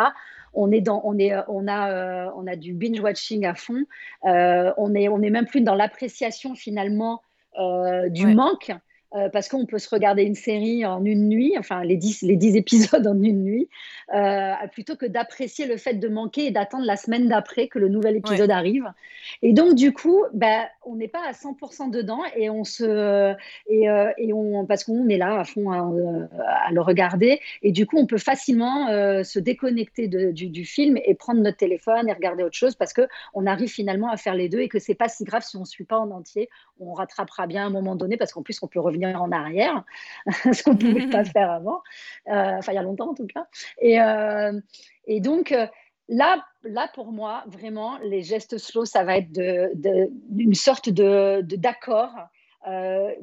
[0.54, 3.86] On est dans, on est, on a, euh, on a du binge watching à fond.
[4.26, 7.22] Euh, on est, on est même plus dans l'appréciation finalement
[7.58, 8.74] euh, du manque.
[9.16, 12.36] Euh, parce qu'on peut se regarder une série en une nuit, enfin les 10, les
[12.36, 13.70] 10 épisodes en une nuit,
[14.14, 17.88] euh, plutôt que d'apprécier le fait de manquer et d'attendre la semaine d'après que le
[17.88, 18.92] nouvel épisode arrive.
[19.42, 23.34] Et donc du coup, bah, on n'est pas à 100% dedans et on se
[23.70, 27.40] et, euh, et on parce qu'on est là à fond à, le regarder.
[27.62, 28.88] Et du coup on peut facilement
[29.24, 32.92] se déconnecter de, du, du, film et prendre notre téléphone et regarder autre chose parce
[32.92, 35.56] que on arrive finalement à faire les deux et que c'est pas si grave si
[35.56, 36.50] on suit pas en entier,
[36.80, 39.84] on rattrapera bien à un moment donné parce qu'en plus on peut revenir en arrière,
[40.28, 41.82] ce qu'on ne pouvait pas faire avant,
[42.28, 43.48] euh, enfin il y a longtemps en tout cas.
[43.80, 44.60] Et, euh,
[45.06, 45.68] et donc euh,
[46.10, 50.90] là, là, pour moi, vraiment, les gestes slow, ça va être de, de, une sorte
[50.90, 52.14] de d'accord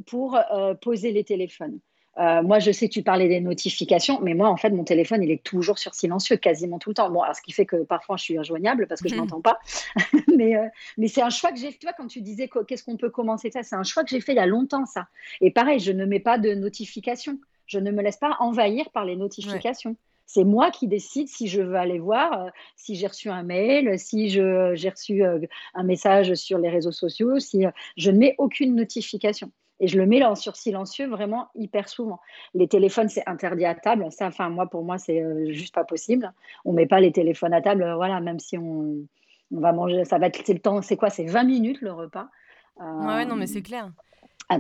[0.06, 0.38] pour
[0.80, 1.80] poser les téléphones.
[2.18, 5.22] Euh, moi, je sais que tu parlais des notifications, mais moi, en fait, mon téléphone,
[5.22, 7.10] il est toujours sur silencieux, quasiment tout le temps.
[7.10, 9.58] Bon, alors, ce qui fait que parfois, je suis injoignable parce que je n'entends pas.
[10.36, 10.66] mais euh,
[10.98, 11.78] mais c'est un choix que j'ai fait.
[11.78, 14.20] Tu vois, quand tu disais qu'est-ce qu'on peut commencer ça, c'est un choix que j'ai
[14.20, 15.06] fait il y a longtemps, ça.
[15.40, 17.38] Et pareil, je ne mets pas de notifications.
[17.66, 19.96] Je ne me laisse pas envahir par les notifications.
[20.26, 23.98] C'est moi qui décide si je veux aller voir, euh, si j'ai reçu un mail,
[23.98, 27.64] si j'ai reçu un message sur les réseaux sociaux, si
[27.96, 29.50] je ne mets aucune notification.
[29.82, 32.20] Et je le mets là sur silencieux vraiment hyper souvent.
[32.54, 34.06] Les téléphones, c'est interdit à table.
[34.12, 36.32] Ça, enfin, moi, pour moi, c'est euh, juste pas possible.
[36.64, 38.98] On met pas les téléphones à table, euh, voilà, même si on,
[39.52, 41.10] on va manger, ça va être le temps, c'est quoi?
[41.10, 42.28] C'est 20 minutes le repas.
[42.80, 43.90] Euh, ouais, non, mais c'est clair.
[44.48, 44.58] Ah,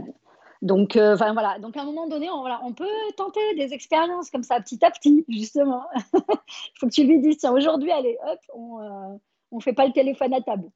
[0.60, 1.60] donc, enfin voilà.
[1.60, 2.84] Donc, à un moment donné, on, voilà, on peut
[3.16, 5.84] tenter des expériences comme ça, petit à petit, justement.
[6.14, 6.20] Il
[6.80, 9.20] faut que tu lui dises, tiens, aujourd'hui, allez, hop, on,
[9.52, 10.68] on fait pas le téléphone à table.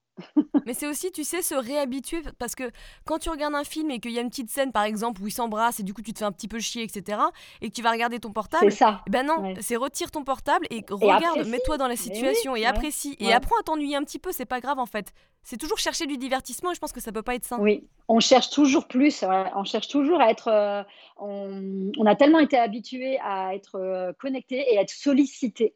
[0.66, 2.64] Mais c'est aussi, tu sais, se réhabituer parce que
[3.04, 5.26] quand tu regardes un film et qu'il y a une petite scène, par exemple, où
[5.26, 7.18] ils s'embrassent et du coup tu te fais un petit peu chier, etc.,
[7.60, 9.02] et que tu vas regarder ton portable, c'est ça.
[9.08, 13.16] Ben non, c'est retire ton portable et, regarde, mets-toi dans la situation et apprécie.
[13.18, 15.12] Et apprends à t'ennuyer un petit peu, c'est pas grave en fait.
[15.42, 17.58] C'est toujours chercher du divertissement et je pense que ça peut pas être sain.
[17.60, 20.48] Oui, on cherche toujours plus, on cherche toujours à être.
[20.48, 20.82] Euh,
[21.18, 25.74] on, a tellement été habitué à être euh, connecté et à être sollicité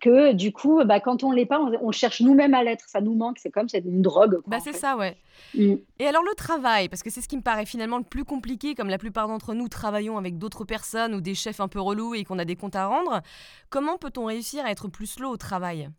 [0.00, 2.88] que du coup, bah, quand on l'est pas, on, cherche nous-mêmes à l'être.
[2.88, 3.38] Ça nous manque.
[3.38, 4.40] C'est comme c'est une drogue.
[4.46, 5.16] bah c'est ça, ouais.
[5.54, 5.74] Mm.
[5.98, 8.74] Et alors le travail, parce que c'est ce qui me paraît finalement le plus compliqué,
[8.74, 12.14] comme la plupart d'entre nous travaillons avec d'autres personnes ou des chefs un peu relous
[12.14, 13.20] et qu'on a des comptes à rendre.
[13.68, 15.90] Comment peut-on réussir à être plus slow au travail?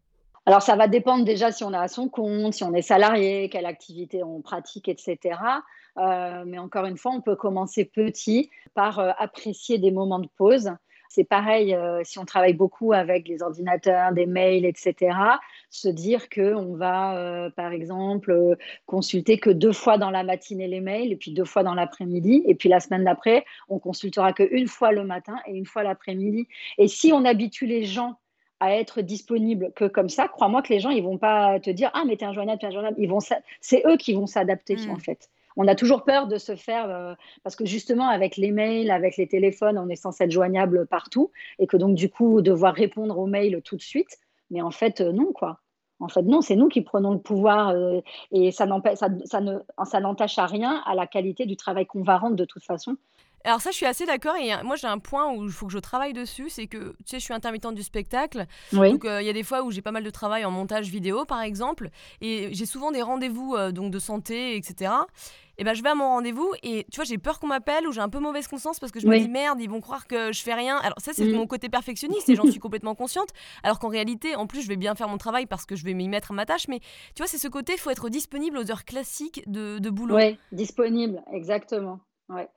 [0.48, 3.48] Alors, ça va dépendre déjà si on est à son compte, si on est salarié,
[3.50, 5.38] quelle activité on pratique, etc.
[5.98, 10.30] Euh, mais encore une fois, on peut commencer petit par euh, apprécier des moments de
[10.38, 10.72] pause.
[11.14, 15.14] C'est pareil euh, si on travaille beaucoup avec les ordinateurs, des mails, etc.
[15.70, 18.56] Se dire qu'on va, euh, par exemple, euh,
[18.86, 22.44] consulter que deux fois dans la matinée les mails et puis deux fois dans l'après-midi.
[22.46, 26.48] Et puis la semaine d'après, on consultera qu'une fois le matin et une fois l'après-midi.
[26.78, 28.18] Et si on habitue les gens
[28.62, 31.92] à être disponibles que comme ça, crois-moi que les gens, ils vont pas te dire
[31.94, 32.96] ah mais t'es injoignable, t'es injoignable.
[32.98, 33.20] Ils vont,
[33.60, 35.02] c'est eux qui vont s'adapter en mmh.
[35.02, 38.92] fait on a toujours peur de se faire, euh, parce que justement, avec les mails,
[38.92, 42.74] avec les téléphones, on est censé être joignable partout, et que donc, du coup, devoir
[42.74, 44.18] répondre aux mails tout de suite.
[44.50, 45.60] Mais en fait, euh, non, quoi.
[46.00, 49.08] En fait, non, c'est nous qui prenons le pouvoir euh, et ça, ça,
[49.86, 52.98] ça n'entache à rien à la qualité du travail qu'on va rendre de toute façon.
[53.44, 54.36] Alors ça, je suis assez d'accord.
[54.36, 56.96] Et moi, j'ai un point où il faut que je travaille dessus, c'est que, tu
[57.06, 58.46] sais, je suis intermittente du spectacle.
[58.74, 58.92] Oui.
[58.92, 60.90] Donc, euh, il y a des fois où j'ai pas mal de travail en montage
[60.90, 61.90] vidéo, par exemple.
[62.22, 64.92] Et j'ai souvent des rendez-vous euh, donc de santé, etc.
[65.58, 67.92] Et ben, je vais à mon rendez-vous et tu vois, j'ai peur qu'on m'appelle ou
[67.92, 70.32] j'ai un peu mauvaise conscience parce que je me dis merde, ils vont croire que
[70.32, 70.78] je fais rien.
[70.78, 71.36] Alors ça, c'est Mm.
[71.36, 73.30] mon côté perfectionniste et j'en suis complètement consciente.
[73.62, 75.94] Alors qu'en réalité, en plus, je vais bien faire mon travail parce que je vais
[75.94, 76.68] m'y mettre à ma tâche.
[76.68, 79.90] Mais tu vois, c'est ce côté, il faut être disponible aux heures classiques de, de
[79.92, 80.16] boulot.
[80.16, 82.00] Oui, disponible, exactement.
[82.30, 82.48] Ouais.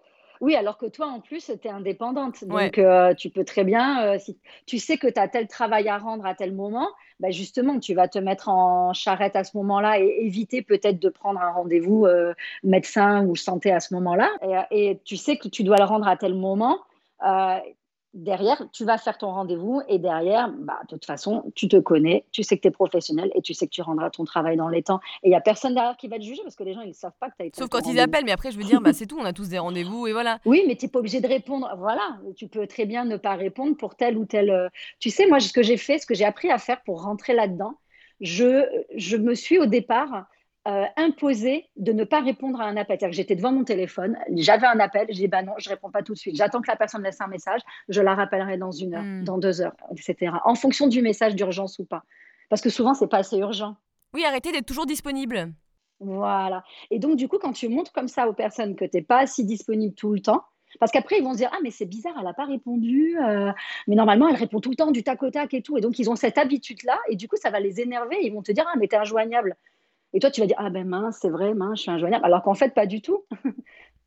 [0.45, 2.43] Oui, alors que toi, en plus, tu es indépendante.
[2.43, 2.67] Ouais.
[2.67, 5.89] Donc, euh, tu peux très bien, euh, si tu sais que tu as tel travail
[5.89, 6.87] à rendre à tel moment,
[7.19, 11.09] bah justement, tu vas te mettre en charrette à ce moment-là et éviter peut-être de
[11.09, 14.31] prendre un rendez-vous euh, médecin ou santé à ce moment-là.
[14.71, 16.79] Et, et tu sais que tu dois le rendre à tel moment.
[18.15, 22.25] Derrière, tu vas faire ton rendez-vous et derrière, bah, de toute façon, tu te connais,
[22.31, 24.69] tu sais que tu es professionnel et tu sais que tu rendras ton travail dans
[24.69, 25.01] les temps.
[25.25, 26.91] Et il n'y a personne derrière qui va te juger parce que les gens, ils
[26.91, 28.63] ne savent pas que tu as été Sauf quand ils appellent, mais après, je veux
[28.63, 30.39] dire, bah, c'est tout, on a tous des rendez-vous et voilà.
[30.47, 31.69] Oui, mais tu n'es pas obligé de répondre.
[31.77, 34.49] Voilà, tu peux très bien ne pas répondre pour tel ou tel.
[34.51, 34.69] euh,
[35.01, 37.35] Tu sais, moi, ce que j'ai fait, ce que j'ai appris à faire pour rentrer
[37.35, 37.75] là-dedans,
[38.21, 40.27] je, je me suis au départ
[40.67, 42.97] euh, imposé de ne pas répondre à un appel.
[42.99, 45.91] C'est-à-dire que j'étais devant mon téléphone, j'avais un appel, j'ai dit bah non, je réponds
[45.91, 46.37] pas tout de suite.
[46.37, 49.25] J'attends que la personne laisse un message, je la rappellerai dans une heure, Hmm.
[49.25, 50.33] dans deux heures, etc.
[50.45, 52.05] En fonction du message d'urgence ou pas.
[52.49, 53.77] Parce que souvent, c'est pas assez urgent.
[54.15, 55.53] Oui, arrêtez d'être toujours disponible.
[56.01, 56.63] Voilà.
[56.91, 59.27] Et donc, du coup, quand tu montres comme ça aux personnes que tu n'es pas
[59.27, 60.43] si disponible tout le temps,
[60.81, 63.53] parce qu'après, ils vont se dire Ah, mais c'est bizarre, elle n'a pas répondu, euh,
[63.87, 65.79] mais normalement, elle répond tout le temps du tac au tac et tout.
[65.79, 68.17] Et donc, ils ont cette habitude-là, et du coup, ça va les énerver.
[68.23, 69.57] Ils vont te dire Ah, mais t'es injoignable.
[70.15, 72.25] Et toi, tu vas dire Ah, ben mince, c'est vrai, mince, je suis injoignable.
[72.25, 73.25] Alors qu'en fait, pas du tout.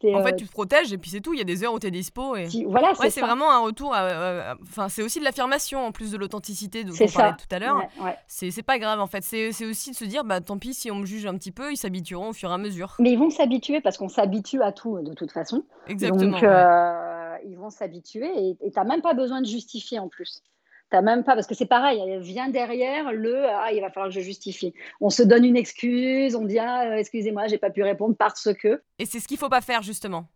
[0.04, 1.34] En euh, fait, tu te protèges et puis c'est tout.
[1.34, 2.36] Il y a des heures où tu es dispo.
[2.36, 2.48] Et...
[2.50, 3.94] si- Voilà, c'est vraiment un retour.
[3.96, 7.38] à- Enfin, c'est aussi de l'affirmation en plus de l'authenticité dont on parlait ça.
[7.40, 7.78] tout à l'heure.
[7.78, 8.16] Ouais, ouais.
[8.28, 9.24] C'est pas grave en fait.
[9.24, 11.72] C'est aussi de se dire, bah tant pis si on me juge un petit peu,
[11.72, 12.96] ils s'habitueront au fur et à mesure.
[13.00, 15.64] Mais ils vont s'habituer parce qu'on s'habitue à tout de toute façon.
[15.88, 16.32] Exactement.
[16.32, 20.44] Donc, euh, ils vont s'habituer et tu n'as même pas besoin de justifier en plus.
[20.90, 24.08] T'as même pas, parce que c'est pareil, il vient derrière le ah, il va falloir
[24.08, 24.74] que je justifie.
[25.02, 28.54] On se donne une excuse, on dit ah, euh, excusez-moi, j'ai pas pu répondre parce
[28.54, 28.82] que.
[28.98, 30.28] Et c'est ce qu'il faut pas faire justement.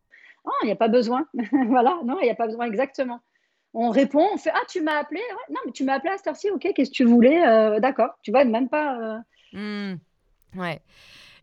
[0.46, 1.26] Ah, il n'y a pas besoin.
[1.68, 3.20] voilà, non, il n'y a pas besoin, exactement.
[3.74, 6.18] On répond, on fait ah, tu m'as appelé Ouais, Non, mais tu m'as appelé à
[6.18, 8.98] cette heure-ci, ok, qu'est-ce que tu voulais Euh, D'accord, tu vois, même pas.
[9.00, 9.18] euh,
[9.54, 9.96] Hmm.
[10.58, 10.82] Ouais.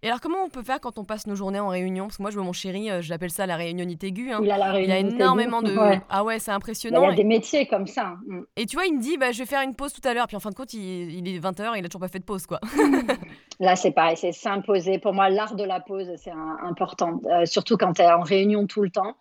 [0.03, 2.05] Et alors comment on peut faire quand on passe nos journées en réunion?
[2.07, 4.31] Parce que moi je vois mon chéri, euh, je l'appelle ça la réunionnite aiguë.
[4.33, 4.41] hein.
[4.45, 4.95] Il a la Il réunion.
[4.95, 5.77] a énormément de...
[5.77, 6.01] Ouais.
[6.09, 7.03] Ah ouais, c'est Bah, Il impressionnant.
[7.03, 8.15] y a Et- des métiers comme ça.
[8.29, 8.41] Mm.
[8.57, 10.29] Et tu vois, il me dit, bah, je vais faire une pause tout à l'heure.
[10.29, 10.81] Puis en fin de compte, il,
[11.13, 12.61] il est 20h, il a toujours pas fait de pause, quoi.
[13.61, 14.99] Là, c'est pareil, c'est s'imposer.
[15.01, 17.21] Pour moi, l'art de la pause, c'est un- important.
[17.31, 19.17] Euh, surtout quand tu es en réunion tout le temps.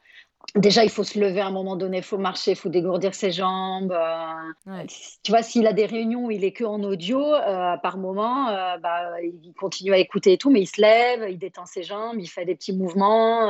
[0.56, 3.14] Déjà, il faut se lever à un moment donné, il faut marcher, il faut dégourdir
[3.14, 3.92] ses jambes.
[3.92, 4.86] euh, Ouais.
[5.22, 8.48] Tu vois, s'il a des réunions où il est que en audio, euh, par moment,
[8.50, 11.84] euh, bah, il continue à écouter et tout, mais il se lève, il détend ses
[11.84, 13.48] jambes, il fait des petits mouvements.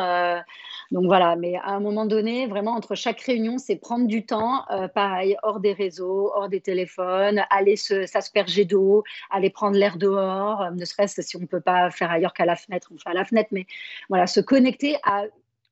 [0.91, 4.63] donc voilà, mais à un moment donné, vraiment, entre chaque réunion, c'est prendre du temps,
[4.93, 10.71] pareil, hors des réseaux, hors des téléphones, aller se- s'asperger d'eau, aller prendre l'air dehors,
[10.71, 13.13] ne serait-ce si on ne peut pas faire ailleurs qu'à la fenêtre, on fait à
[13.13, 13.65] la fenêtre, mais
[14.09, 15.23] voilà, se connecter à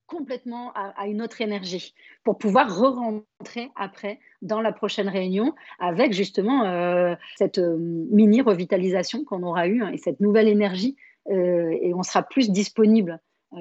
[0.08, 1.94] complètement à, une autre énergie
[2.24, 9.24] pour pouvoir re-rentrer après dans la prochaine réunion avec justement euh, cette euh, mini revitalisation
[9.24, 10.96] qu'on aura eue hein, et cette nouvelle énergie
[11.30, 13.20] euh, et on sera plus disponible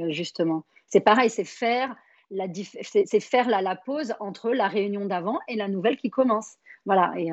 [0.08, 0.64] justement.
[0.86, 1.94] C'est pareil, c'est faire
[2.30, 2.46] la
[2.82, 6.56] c'est faire la, la pause entre la réunion d'avant et la nouvelle qui commence.
[6.84, 7.12] Voilà.
[7.16, 7.30] Et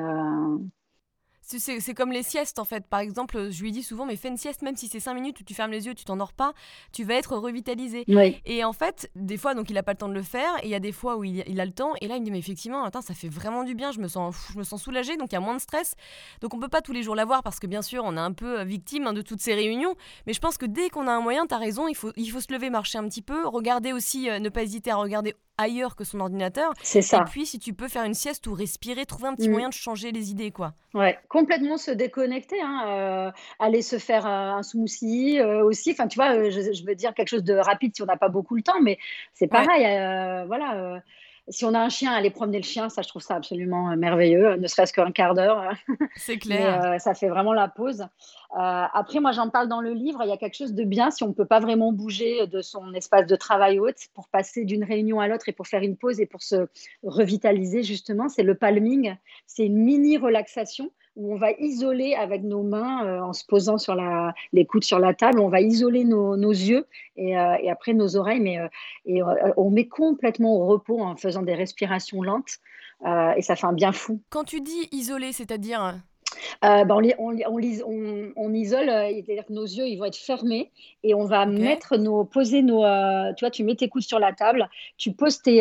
[1.44, 2.86] C'est- comme les siestes, en fait.
[2.86, 5.40] Par exemple, je lui dis souvent, mais fais une sieste, même si c'est 5 minutes
[5.40, 6.52] où tu fermes les yeux, tu t'endors pas,
[6.92, 8.04] tu vas être revitalisé.
[8.08, 8.40] oui.
[8.46, 10.66] Et en fait, des fois, donc il a pas le temps de le faire, et
[10.66, 12.24] il y a des fois où il, il a le temps, et là il me
[12.24, 14.82] dit, mais effectivement, attends, ça fait vraiment du bien, je me sens, je me sens
[14.82, 15.94] soulagée, donc il y a moins de stress.
[16.40, 18.32] Donc on peut pas tous les jours l'avoir, parce que bien sûr, on est un
[18.32, 19.94] peu euh, victime hein, de toutes ces réunions,
[20.26, 22.30] mais je pense que dès qu'on a un moyen, tu as raison, il faut, il
[22.30, 25.34] faut se lever, marcher un petit peu, regarder aussi, euh, ne pas hésiter à regarder
[25.62, 27.24] ailleurs que son ordinateur, C'est et ça.
[27.30, 29.52] puis si tu peux faire une sieste ou respirer, trouver un petit Mm.
[29.52, 30.74] moyen de changer les idées, quoi.
[30.94, 35.92] Ouais, complètement se déconnecter, hein, euh, aller se faire euh, un smoothie euh, aussi.
[35.92, 38.28] Enfin, tu vois, je, je veux dire quelque chose de rapide si on n'a pas
[38.28, 38.98] beaucoup le temps, mais
[39.32, 39.82] c'est pareil.
[40.46, 41.00] voilà,
[41.48, 43.96] si on a un chien, aller promener le chien, ça, je trouve ça absolument euh,
[43.96, 45.72] merveilleux, ne serait-ce qu'un quart d'heure.
[46.16, 46.84] C'est Mais clair.
[46.84, 48.02] euh, ça fait vraiment la pause.
[48.02, 48.06] Euh,
[48.92, 50.20] après, moi, j'en parle dans le livre.
[50.22, 52.60] Il y a quelque chose de bien si on ne peut pas vraiment bouger de
[52.60, 55.96] son espace de travail haute pour passer d'une réunion à l'autre et pour faire une
[55.96, 56.68] pause et pour se
[57.02, 58.28] revitaliser, justement.
[58.28, 59.16] C'est le palming.
[59.46, 63.78] C'est une mini relaxation où on va isoler avec nos mains euh, en se posant
[63.78, 65.40] sur la, les coudes sur la table.
[65.40, 66.86] On va isoler nos, nos yeux
[67.16, 68.40] et, euh, et après nos oreilles.
[68.40, 68.68] Mais, euh,
[69.06, 69.22] et,
[69.56, 72.58] on met complètement au repos en faisant des respirations lentes.
[73.36, 74.20] Et ça fait un bien fou.
[74.30, 75.96] Quand tu dis isolé, c'est-à-dire...
[76.64, 80.16] Euh, bah, on, on, on, on, isole, euh, c'est-à-dire que nos yeux ils vont être
[80.16, 80.70] fermés
[81.02, 84.18] et on va mettre nos, poser nos, euh, tu vois, tu mets tes coudes sur
[84.18, 85.58] la table, tu poses tes,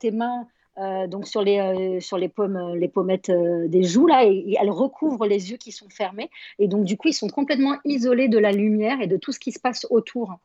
[0.00, 0.46] tes mains
[0.76, 5.50] donc sur les sur les pommes, les pommettes des joues là et, elles recouvrent les
[5.50, 9.00] yeux qui sont fermés et donc du coup ils sont complètement isolés de la lumière
[9.00, 10.38] et de tout ce qui se passe autour.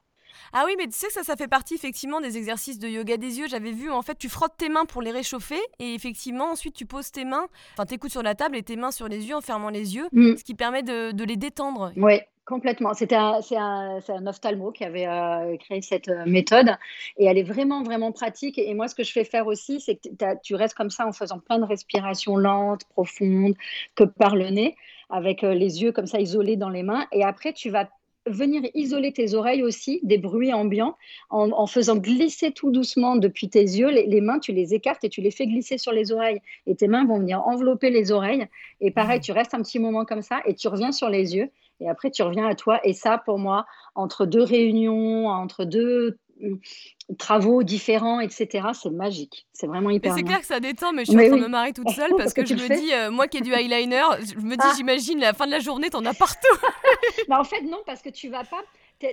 [0.53, 3.17] Ah oui, mais tu sais que ça, ça fait partie effectivement des exercices de yoga
[3.17, 3.47] des yeux.
[3.49, 6.85] J'avais vu, en fait, tu frottes tes mains pour les réchauffer et effectivement, ensuite, tu
[6.85, 9.35] poses tes mains, enfin, tes coudes sur la table et tes mains sur les yeux
[9.35, 10.37] en fermant les yeux, mm.
[10.37, 11.91] ce qui permet de, les détendre.
[11.97, 12.93] Oui, Complètement.
[12.93, 16.77] C'était un, c'est un, un, ophtalmo qui avait euh, créé cette euh, méthode
[17.17, 18.59] et elle est vraiment, vraiment pratique.
[18.59, 20.09] Et moi, ce que je fais faire aussi, c'est que
[20.43, 23.55] tu restes comme ça en faisant plein de respirations lentes, profondes,
[23.95, 24.75] que par le nez,
[25.09, 27.07] avec euh, les yeux comme ça isolés dans les mains.
[27.11, 27.89] Et après, tu vas
[28.27, 30.95] venir isoler tes oreilles aussi des bruits ambiants
[31.29, 33.89] en, faisant glisser tout doucement depuis tes yeux.
[33.89, 36.41] Les, mains, tu les écartes et tu les fais glisser sur les oreilles.
[36.65, 38.47] Et tes mains vont venir envelopper les oreilles.
[38.81, 39.23] Et pareil, mmh.
[39.23, 41.49] tu restes un petit moment comme ça et tu reviens sur les yeux.
[41.79, 42.79] Et après, tu reviens à toi.
[42.83, 43.65] Et ça, pour moi,
[43.95, 46.17] entre deux réunions, entre deux
[47.17, 48.67] travaux différents, etc.
[48.73, 49.47] C'est magique.
[49.53, 50.13] C'est vraiment hyper.
[50.15, 52.11] C'est clair que ça détend, mais je suis en train de me marrer toute seule
[52.17, 54.73] parce que, je me dis, euh, moi qui ai du eyeliner, je me dis, ah.
[54.75, 56.57] j'imagine la fin de la journée, t'en as partout.
[57.29, 58.61] bah, en fait, non, parce que tu vas pas.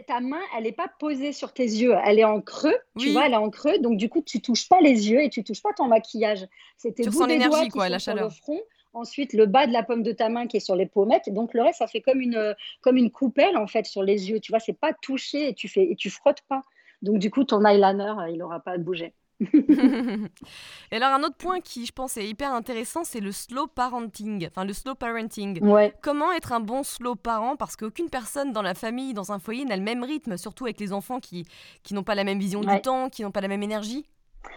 [0.07, 3.27] Ta main, elle n'est pas posée sur tes yeux, elle est en creux, tu vois,
[3.27, 5.61] elle est en creux, donc du coup, tu touches pas les yeux et tu touches
[5.61, 6.47] pas ton maquillage.
[6.85, 8.27] Ressens l'énergie, quoi, la chaleur.
[8.27, 8.61] le front,
[8.93, 11.55] ensuite le bas de la pomme de ta main qui est sur les pommettes, donc
[11.55, 14.53] le reste, ça fait comme une, comme une coupelle en fait sur les yeux, tu
[14.53, 16.62] vois, c'est pas touché et tu fais et tu frottes pas.
[17.03, 19.12] Donc, du coup, ton eyeliner, euh, il n'aura pas à bouger.
[20.93, 24.47] et alors un autre point qui je pense est hyper intéressant, c'est le slow parenting,
[24.47, 25.61] enfin le slow parenting.
[25.64, 25.93] Ouais.
[26.01, 27.57] Comment être un bon slow parent?
[27.57, 30.78] Parce qu'aucune personne dans la famille, dans un foyer n'a le même rythme, surtout avec
[30.78, 31.45] les enfants qui,
[31.82, 34.07] qui n'ont pas la même vision du temps, qui n'ont pas la même énergie.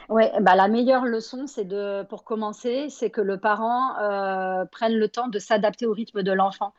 [0.10, 4.94] Ouais, bah la meilleure leçon, c'est de, pour commencer, c'est que le parent euh, prenne
[4.94, 6.74] le temps de s'adapter au rythme de l'enfant.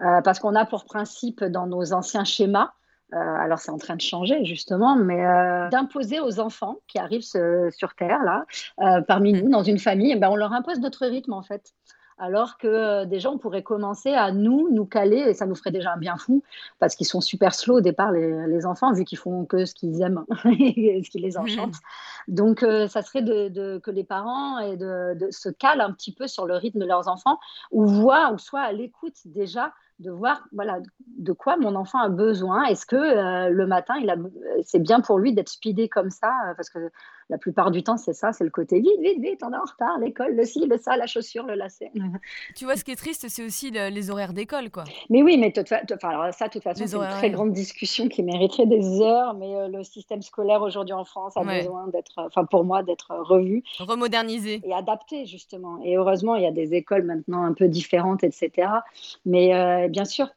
[0.00, 2.72] Euh, parce qu'on a pour principe dans nos anciens schémas
[3.12, 5.22] euh, alors c'est en train de changer justement, mais
[5.70, 8.46] d'imposer aux enfants qui arrivent sur Terre, là,
[9.02, 11.74] parmi nous, dans une famille, eh ben, on leur impose notre rythme en fait
[12.18, 15.94] alors que déjà on pourrait commencer à nous nous caler et ça nous ferait déjà
[15.94, 16.42] un bien fou
[16.78, 20.02] parce qu'ils sont super slow au départ les, enfants vu qu'ils font que ce qu'ils
[20.02, 21.74] aiment et ce qui les enchante
[22.28, 26.46] donc ça serait de, que les parents et de, se calent un petit peu sur
[26.46, 27.38] le rythme de leurs enfants
[27.70, 30.80] ou voient ou soit à l'écoute déjà de voir voilà,
[31.18, 32.64] de quoi mon enfant a besoin.
[32.64, 34.16] Est-ce que euh, le matin, il a,
[34.64, 36.90] c'est bien pour lui d'être speedé comme ça euh, Parce que
[37.32, 39.64] la plupart du temps, c'est ça, c'est le côté vite, vite, vite, on est en
[39.64, 41.90] retard, l'école, le ci, le ça, la chaussure, le lacet.
[42.54, 44.84] Tu vois, ce qui est triste, c'est aussi les horaires d'école, quoi.
[45.08, 45.52] Mais oui, mais
[46.02, 49.56] alors ça, de toute façon, c'est une très grande discussion qui mériterait des heures, mais
[49.56, 53.62] euh, le système scolaire aujourd'hui en France a besoin d'être, enfin pour moi, d'être revu.
[53.78, 54.60] Remodernisé.
[54.64, 55.80] Et adapté, justement.
[55.82, 58.68] Et heureusement, il y a des écoles maintenant un peu différentes, etc.
[59.24, 60.28] Mais bien sûr,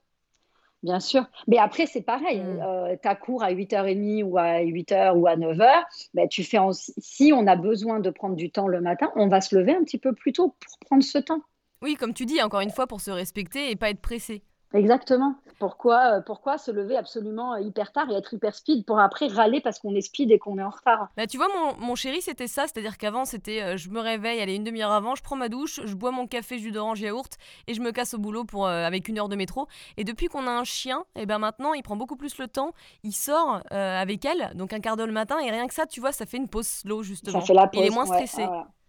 [0.86, 1.26] Bien sûr.
[1.48, 2.42] Mais après, c'est pareil.
[2.42, 2.62] Mm.
[2.62, 5.84] Euh, tu as cours à 8h30 ou à 8h ou à 9h.
[6.14, 9.42] Ben, tu fais Si on a besoin de prendre du temps le matin, on va
[9.42, 11.42] se lever un petit peu plus tôt pour prendre ce temps.
[11.82, 14.44] Oui, comme tu dis, encore une fois, pour se respecter et pas être pressé.
[14.76, 15.36] Exactement.
[15.58, 19.28] Pourquoi, euh, pourquoi se lever absolument euh, hyper tard et être hyper speed pour après
[19.28, 21.08] râler parce qu'on est speed et qu'on est en retard?
[21.16, 22.64] Bah, Tu vois, mon, mon chéri, c'était ça.
[22.64, 25.80] C'est-à-dire qu'avant, c'était euh, je me réveille, allez, une demi-heure avant, je prends ma douche,
[25.86, 29.08] je bois mon café, jus d'orange, yaourt et je me casse au boulot pour, avec
[29.08, 29.68] une heure de métro.
[29.96, 32.48] Et depuis qu'on a un chien, et eh ben maintenant, il prend beaucoup plus le
[32.48, 32.72] temps.
[33.04, 35.40] Il sort avec elle, donc un quart d'heure le matin.
[35.40, 37.40] Et rien que ça, tu vois, ça fait une pause slow, justement.
[37.40, 38.46] Ça fait la pause, il est moins stressé.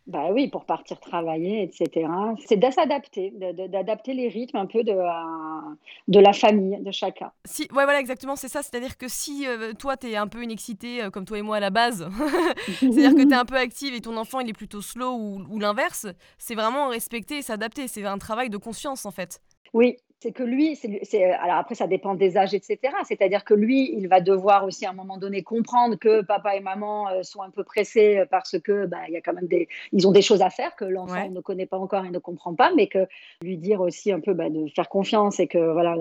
[0.07, 2.09] Bah oui, pour partir travailler, etc.
[2.46, 5.74] C'est de s'adapter, d'adapter les rythmes un peu de, euh,
[6.07, 7.32] de la famille, de chacun.
[7.44, 8.62] Si, ouais, voilà, exactement, c'est ça.
[8.62, 11.42] C'est-à-dire que si euh, toi, tu es un peu une excitée, euh, comme toi et
[11.42, 12.09] moi à la base,
[12.78, 15.42] c'est-à-dire que tu es un peu active et ton enfant, il est plutôt slow ou,
[15.50, 16.07] ou l'inverse,
[16.38, 17.88] c'est vraiment respecter et s'adapter.
[17.88, 19.40] C'est un travail de conscience, en fait.
[19.74, 22.78] Oui, c'est que lui, c'est, alors après ça dépend des âges, etc.
[23.04, 26.60] C'est-à-dire que lui, il va devoir aussi à un moment donné comprendre que papa et
[26.60, 30.08] maman euh, sont un peu pressés parce que bah, y a quand même des, ils
[30.08, 32.72] ont des choses à faire que l'enfant ne connaît pas encore et ne comprend pas,
[32.74, 33.06] mais que
[33.42, 35.94] lui dire aussi un peu bah, de faire confiance et que voilà,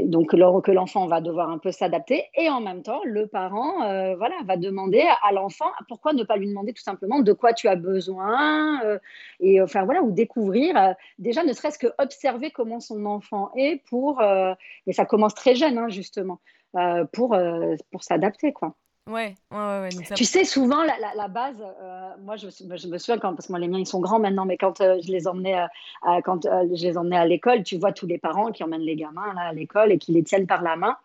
[0.00, 4.16] donc que l'enfant va devoir un peu s'adapter et en même temps le parent euh,
[4.16, 7.68] voilà va demander à l'enfant pourquoi ne pas lui demander tout simplement de quoi tu
[7.68, 8.98] as besoin euh,
[9.38, 13.82] et enfin voilà ou découvrir déjà ne serait-ce que observer comment son enfant enfant est
[13.88, 14.54] pour, euh,
[14.86, 16.40] et ça commence très jeune hein, justement,
[16.76, 18.52] euh, pour, euh, pour s'adapter.
[18.52, 18.76] quoi.
[19.08, 19.88] Ouais, ouais, ouais.
[20.16, 23.60] Tu sais, souvent, la, base, euh, moi, je, je, me souviens, quand, parce que moi,
[23.60, 25.54] les miens, ils sont grands maintenant, mais quand euh, je les emmenais,
[26.02, 28.96] à, quand, je les emmenais à l'école, tu vois tous les parents qui emmènent les
[28.96, 30.96] gamins là, à l'école et qui les tiennent par la main.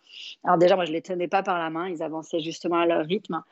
[0.44, 2.88] Alors déjà, moi, je ne les tenais pas par la main, ils avançaient justement à
[2.88, 3.44] leur rythme.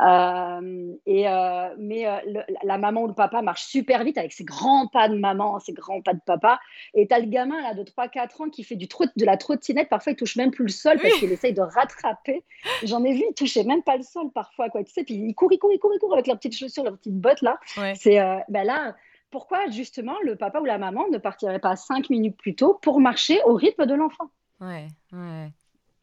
[0.00, 4.44] Euh, et, euh, mais euh, la maman ou le papa marche super vite avec ses
[4.44, 6.60] grands pas de maman, ses grands pas de papa.
[6.94, 9.88] Et tu as le gamin là, de 3-4 ans qui fait du de la trottinette.
[9.88, 12.44] Parfois, il touche même plus le sol parce qu'il essaye de rattraper.
[12.84, 14.70] J'en ai vu, il touchait même pas le sol parfois.
[14.70, 14.82] Quoi.
[14.84, 16.84] Tu sais, puis il court, il court, il court, il court avec leurs petites chaussures,
[16.84, 17.58] leurs petites bottes là.
[17.94, 18.18] C'est
[18.48, 18.94] ben là
[19.30, 22.98] pourquoi justement le papa ou la maman ne partirait pas 5 minutes plus tôt pour
[22.98, 24.30] marcher au rythme de l'enfant?
[24.60, 25.52] Ouais, ouais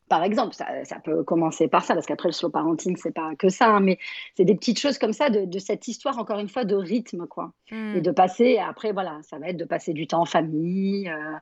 [0.08, 0.66] par exemple, ça,
[1.04, 3.98] peut commencer par ça, parce qu'après le slow parenting, c'est pas que ça, hein, mais
[4.38, 7.54] c'est des petites choses comme ça de, cette histoire, encore une fois, de rythme, quoi.
[7.72, 8.02] Et hmm.
[8.02, 11.10] de passer, après, voilà, ça va être de passer du temps en famille.
[11.10, 11.38] Euh.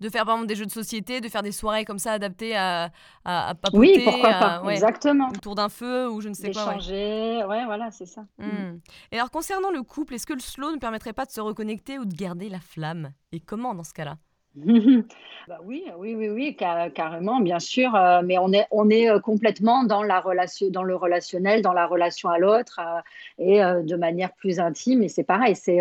[0.00, 2.54] De faire, par exemple, des jeux de société, de faire des soirées comme ça adaptées
[2.54, 2.90] à,
[3.24, 3.78] à, à papoter.
[3.78, 5.28] Oui, pourquoi pas, exactement.
[5.30, 6.74] Autour d'un feu ou je ne sais quoi.
[6.74, 7.64] D'échanger, ouais.
[7.64, 8.24] voilà, c'est ça.
[8.38, 8.78] Hmm.
[9.10, 11.98] Et alors, concernant le couple, est-ce que le slow ne permettrait pas de se reconnecter
[11.98, 13.10] ou de garder la flamme?
[13.32, 14.18] Et comment dans ce cas-là?
[14.56, 17.94] Bah oui, oui, oui, oui, carrément, bien sûr.
[17.94, 21.72] Euh, mais on est, on est euh, complètement dans la relation, dans le relationnel, dans
[21.72, 23.00] la relation à l'autre, euh,
[23.38, 25.02] et de manière plus intime.
[25.02, 25.80] Et c'est pareil, c'est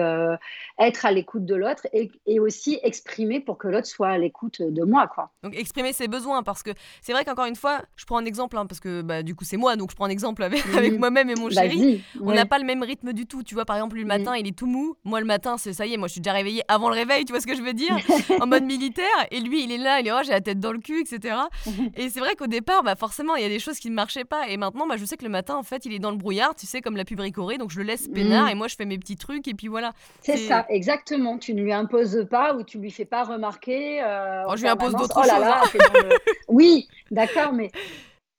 [0.80, 4.62] être à l'écoute de l'autre et, et, aussi exprimer pour que l'autre soit à l'écoute
[4.62, 5.30] de moi, quoi.
[5.44, 6.72] Donc exprimer ses besoins, parce que
[7.02, 9.44] c'est vrai qu'encore une fois, je prends un exemple, hein, parce que bah, du coup
[9.44, 12.04] c'est moi, donc je prends un exemple avec, avec moi-même et mon chéri.
[12.22, 13.44] On n'a pas le même rythme du tout.
[13.44, 14.96] Tu vois, par exemple, lui le matin, il est tout mou.
[15.04, 17.24] Moi le matin, c'est ça y est, moi je suis déjà réveillée avant le réveil.
[17.26, 17.96] Tu vois ce que je veux dire?
[18.42, 20.72] En mode militaire et lui il est là, il est oh j'ai la tête dans
[20.72, 21.36] le cul, etc.
[21.96, 24.26] et c'est vrai qu'au départ, bah forcément il y a des choses qui ne marchaient
[24.26, 26.18] pas et maintenant bah, je sais que le matin en fait il est dans le
[26.18, 27.22] brouillard, tu sais comme la pub
[27.60, 28.50] donc je le laisse peinard mm.
[28.50, 29.94] et moi je fais mes petits trucs et puis voilà.
[30.22, 31.38] C'est ça, exactement.
[31.38, 34.02] Tu ne lui imposes pas ou tu lui fais pas remarquer.
[34.02, 35.40] Euh, oh, je lui impose d'autres oh choses.
[35.40, 36.10] Là hein.
[36.48, 37.72] Oui, d'accord, mais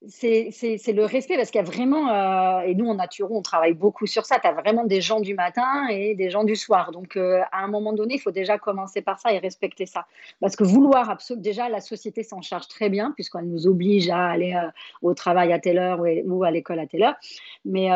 [0.08, 3.74] c'est le respect parce qu'il y a vraiment, euh, et nous en Naturo, on travaille
[3.74, 6.92] beaucoup sur ça, tu as vraiment des gens du matin et des gens du soir.
[6.92, 10.06] Donc euh, à un moment donné, il faut déjà commencer par ça et respecter ça.
[10.40, 14.28] Parce que vouloir absolument, déjà la société s'en charge très bien puisqu'elle nous oblige à
[14.28, 14.70] aller euh,
[15.02, 17.16] au travail à telle heure ou, à l'école à telle heure.
[17.64, 17.90] Mais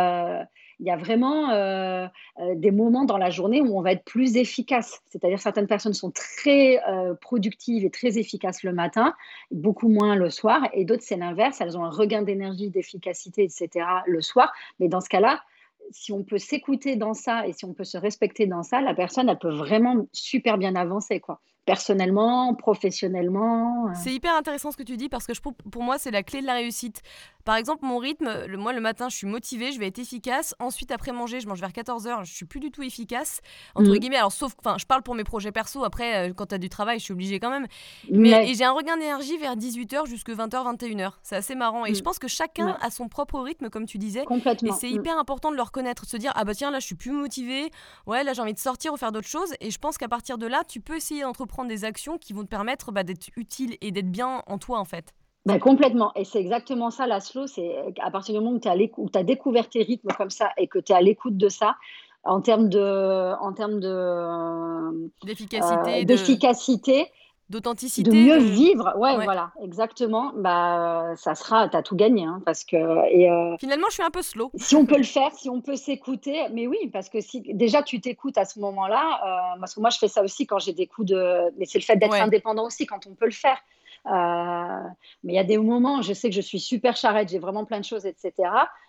[0.80, 2.06] il y a vraiment euh,
[2.38, 5.02] euh, des moments dans la journée où on va être plus efficace.
[5.08, 9.14] C'est-à-dire certaines personnes sont très euh, productives et très efficaces le matin,
[9.50, 13.86] beaucoup moins le soir, et d'autres c'est l'inverse, elles ont un regain d'énergie, d'efficacité, etc.
[14.06, 14.52] le soir.
[14.78, 15.42] Mais dans ce cas-là,
[15.90, 18.94] si on peut s'écouter dans ça et si on peut se respecter dans ça, la
[18.94, 21.40] personne, elle peut vraiment super bien avancer, quoi.
[21.68, 23.92] Personnellement, professionnellement.
[23.92, 26.40] C'est hyper intéressant ce que tu dis parce que je, pour moi, c'est la clé
[26.40, 27.02] de la réussite.
[27.44, 30.54] Par exemple, mon rythme, le, moi le matin, je suis motivée, je vais être efficace.
[30.60, 33.42] Ensuite, après manger, je mange vers 14h, je suis plus du tout efficace.
[33.74, 33.98] Entre mm.
[33.98, 35.84] guillemets, alors sauf, enfin, je parle pour mes projets perso.
[35.84, 37.66] Après, euh, quand tu as du travail, je suis obligée quand même.
[38.10, 41.12] Mais, j'ai un regain d'énergie vers 18h jusqu'à 20h, 21h.
[41.22, 41.84] C'est assez marrant.
[41.84, 42.02] Et je mm.
[42.02, 44.24] pense que chacun a son propre rythme, comme tu disais.
[44.24, 44.74] Complètement.
[44.74, 45.20] Et c'est hyper mm.
[45.20, 47.70] important de le reconnaître, de se dire, ah bah tiens, là, je suis plus motivée.
[48.06, 49.52] Ouais, là, j'ai envie de sortir ou faire d'autres choses.
[49.60, 52.42] Et je pense qu'à partir de là, tu peux essayer d'entreprendre des actions qui vont
[52.42, 55.14] te permettre bah, d'être utile et d'être bien en toi, en fait.
[55.46, 56.12] Ben, complètement.
[56.14, 57.46] Et c'est exactement ça, la slow.
[57.46, 60.78] C'est à partir du moment où tu as découvert tes rythmes comme ça et que
[60.78, 61.76] tu es à l'écoute de ça,
[62.24, 67.06] en termes de, en termes de d'efficacité, euh, d'efficacité,
[67.50, 68.92] d'authenticité, de mieux vivre.
[68.96, 70.32] Ouais, voilà, exactement.
[70.36, 72.76] Bah, ça sera, tu as tout gagné, hein, parce que
[73.10, 74.50] et euh, finalement, je suis un peu slow.
[74.54, 77.82] Si on peut le faire, si on peut s'écouter, mais oui, parce que si déjà
[77.82, 80.72] tu t'écoutes à ce moment-là, euh, parce que moi je fais ça aussi quand j'ai
[80.72, 83.58] des coups de, mais c'est le fait d'être indépendant aussi quand on peut le faire.
[84.06, 84.88] Euh,
[85.24, 87.64] mais il y a des moments, je sais que je suis super charrette, j'ai vraiment
[87.64, 88.32] plein de choses, etc.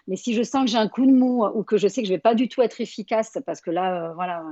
[0.07, 2.07] Mais si je sens que j'ai un coup de mou ou que je sais que
[2.07, 4.43] je vais pas du tout être efficace, parce que là, euh, voilà,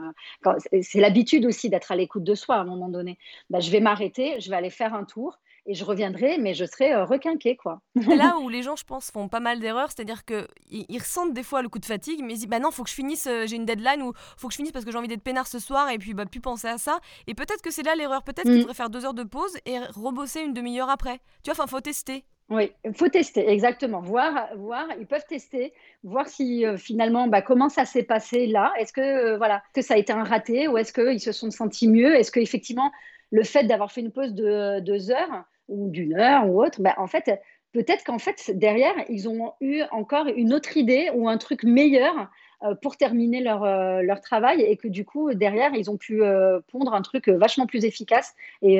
[0.81, 3.17] c'est l'habitude aussi d'être à l'écoute de soi à un moment donné,
[3.49, 6.65] bah, je vais m'arrêter, je vais aller faire un tour et je reviendrai, mais je
[6.65, 7.81] serai euh, requinquée, quoi.
[7.95, 11.43] là où les gens, je pense, font pas mal d'erreurs, c'est-à-dire qu'ils ils ressentent des
[11.43, 13.45] fois le coup de fatigue, mais ils disent, bah non, faut que je finisse, euh,
[13.45, 15.59] j'ai une deadline, ou faut que je finisse parce que j'ai envie d'être peinard ce
[15.59, 16.99] soir, et puis bah, plus penser à ça.
[17.27, 18.61] Et peut-être que c'est là l'erreur, peut-être qu'il mm.
[18.61, 21.19] faudrait faire deux heures de pause et rebosser une demi-heure après.
[21.43, 22.23] Tu vois, enfin, faut tester.
[22.49, 23.99] Oui, il faut tester, exactement.
[23.99, 28.71] Voir, voir, ils peuvent tester, voir si euh, finalement, bah, comment ça s'est passé là.
[28.79, 31.89] Est-ce que, voilà, que ça a été un raté ou est-ce qu'ils se sont sentis
[31.89, 32.15] mieux?
[32.15, 32.89] Est-ce qu'effectivement,
[33.31, 36.93] le fait d'avoir fait une pause de deux heures, ou d'une heure ou autre, ben,
[36.97, 37.41] en fait,
[37.73, 42.29] peut-être qu'en fait, derrière, ils ont eu encore une autre idée ou un truc meilleur
[42.63, 46.23] euh, pour terminer leur, euh, leur travail et que du coup, derrière, ils ont pu
[46.23, 48.79] euh, pondre un truc vachement plus efficace et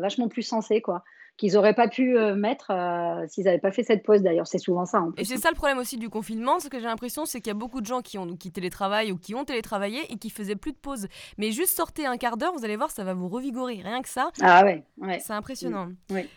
[0.00, 1.04] vachement plus sensé, quoi
[1.36, 2.72] qu'ils n'auraient pas pu mettre
[3.28, 4.46] s'ils n'avaient pas fait cette pause d'ailleurs.
[4.46, 5.04] C'est souvent ça.
[5.16, 7.50] Et c'est ça le problème aussi du confinement, ce que j'ai l'impression, c'est qu'il y
[7.50, 10.56] a beaucoup de gens qui ont qui télétravaillent ou qui ont télétravaillé et qui faisaient
[10.56, 11.08] plus de pause.
[11.38, 13.80] Mais juste sortez un quart d'heure, vous allez voir, ça va vous revigorer.
[13.82, 14.30] Rien que ça.
[14.40, 14.84] Ah ouais.
[14.98, 15.18] ouais.
[15.20, 15.90] C'est impressionnant.
[16.10, 16.28] Oui.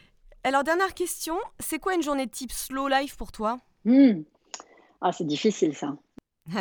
[0.44, 3.58] Alors dernière question, c'est quoi une journée type slow life pour toi?
[3.86, 4.22] Hmm.
[5.02, 5.96] Ah, c'est difficile ça.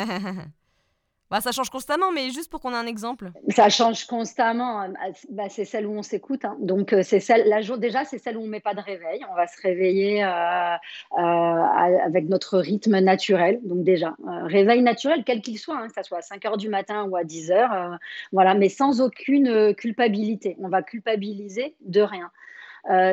[1.29, 3.31] Bah, ça change constamment, mais juste pour qu'on ait un exemple.
[3.49, 4.87] Ça change constamment.
[5.29, 6.45] Bah, c'est- celle où on s'écoute.
[6.45, 6.55] hein.
[6.59, 9.19] Donc, euh, c'est celle, la déjà, c'est celle où on met pas de réveil.
[9.29, 10.29] On va se réveiller euh,
[11.17, 13.59] euh, avec notre rythme naturel.
[13.63, 14.15] Donc, déjà,
[14.45, 17.17] réveil naturel, quel qu'il soit, hein, que ça soit à 5 heures du matin ou
[17.17, 17.73] à 10 heures.
[17.73, 17.95] euh,
[18.31, 20.55] voilà, mais sans aucune culpabilité.
[20.59, 22.31] On va culpabiliser de rien.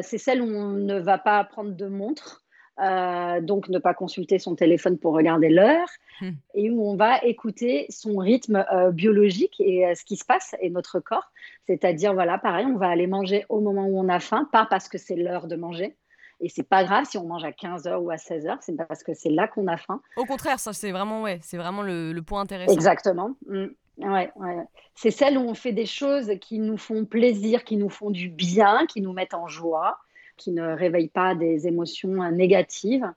[0.03, 2.44] C'est celle où on ne va pas prendre de montre.
[2.81, 5.89] Euh, donc ne pas consulter son téléphone pour regarder l'heure,
[6.21, 6.31] Hmm.
[6.55, 10.55] et où on va écouter son rythme euh, biologique et euh, ce qui se passe
[10.61, 11.33] et notre corps.
[11.67, 14.89] C'est-à-dire, voilà, pareil, on va aller manger au moment où on a faim, pas parce
[14.89, 15.97] que c'est l'heure de manger.
[16.41, 19.13] Et c'est pas grave si on mange à 15h ou à 16h, c'est parce que
[19.13, 20.01] c'est là qu'on a faim.
[20.17, 22.73] Au contraire, ça c'est vraiment ouais, c'est vraiment le, le point intéressant.
[22.73, 23.35] Exactement.
[23.49, 23.67] Mm.
[23.99, 24.57] Ouais, ouais.
[24.95, 28.29] C'est celle où on fait des choses qui nous font plaisir, qui nous font du
[28.29, 29.99] bien, qui nous mettent en joie,
[30.37, 33.11] qui ne réveillent pas des émotions euh, négatives.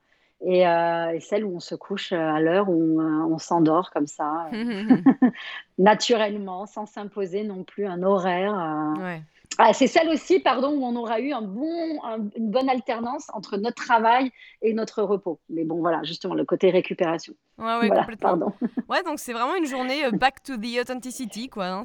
[0.46, 3.40] Et, euh, et celle où on se couche euh, à l'heure où on, euh, on
[3.40, 4.50] s'endort comme ça,
[5.78, 8.54] naturellement, sans s'imposer non plus un horaire.
[8.58, 9.02] euh.
[9.02, 9.22] ouais.
[9.60, 13.28] Ah, c'est celle aussi, pardon, où on aura eu un bon, un- une bonne alternance
[13.34, 14.30] entre notre travail
[14.62, 15.40] et notre repos.
[15.50, 17.34] Mais bon, voilà, justement, le côté récupération.
[17.58, 18.30] Ouais, ouais, voilà, complètement.
[18.38, 18.54] pardon.
[18.88, 21.66] Ouais, donc c'est vraiment une journée back to the authenticity, quoi.
[21.68, 21.84] hein,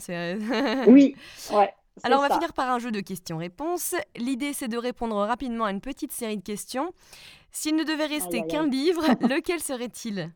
[0.88, 1.16] Oui,
[1.54, 1.72] ouais.
[2.02, 2.34] Alors on va ça.
[2.34, 3.94] finir par un jeu de questions-réponses.
[4.16, 6.92] L'idée c'est de répondre rapidement à une petite série de questions.
[7.52, 10.32] S'il ne devait rester qu'un livre, lequel serait-il?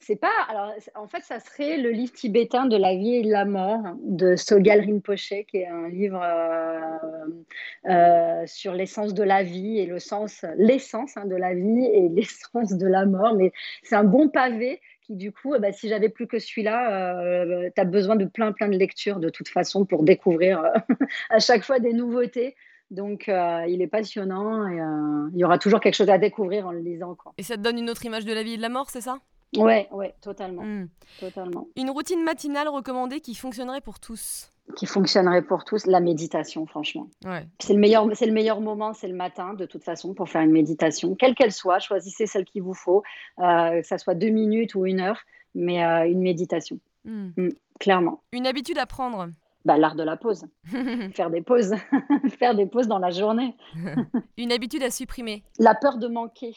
[0.00, 0.32] C'est pas.
[0.48, 3.82] Alors, en fait, ça serait le livre tibétain de la vie et de la mort
[4.00, 9.86] de Sogyal Rinpoche, qui est un livre euh, euh, sur l'essence de la vie et
[9.86, 13.34] le sens, l'essence hein, de la vie et l'essence de la mort.
[13.34, 17.80] Mais c'est un bon pavé du coup, eh ben, si j'avais plus que celui-là, tu
[17.80, 20.70] as besoin de plein, plein de lectures de toute façon pour découvrir euh,
[21.30, 22.56] à chaque fois des nouveautés.
[22.90, 26.66] Donc, euh, il est passionnant et euh, il y aura toujours quelque chose à découvrir
[26.66, 27.14] en le lisant.
[27.14, 27.32] Quoi.
[27.36, 29.02] Et ça te donne une autre image de la vie et de la mort, c'est
[29.02, 29.18] ça?
[29.56, 30.88] Ouais, ouais, totalement, Hmm.
[31.18, 31.68] totalement.
[31.76, 34.50] Une routine matinale recommandée qui fonctionnerait pour tous?
[34.76, 37.08] Qui fonctionnerait pour tous, la méditation, franchement.
[37.24, 37.46] Ouais.
[37.58, 40.42] C'est le meilleur, c'est le meilleur moment, c'est le matin, de toute façon, pour faire
[40.42, 41.78] une méditation, quelle qu'elle soit.
[41.78, 43.02] Choisissez celle qu'il vous faut,
[43.40, 45.20] euh, que ça soit deux minutes ou une heure,
[45.54, 47.30] mais euh, une méditation, Hmm.
[47.80, 48.22] clairement.
[48.32, 49.28] Une habitude à prendre
[49.64, 50.44] Bah, L'art de la pause,
[51.14, 51.74] faire des pauses,
[52.38, 53.56] faire des pauses dans la journée.
[54.36, 56.54] Une habitude à supprimer La peur de manquer,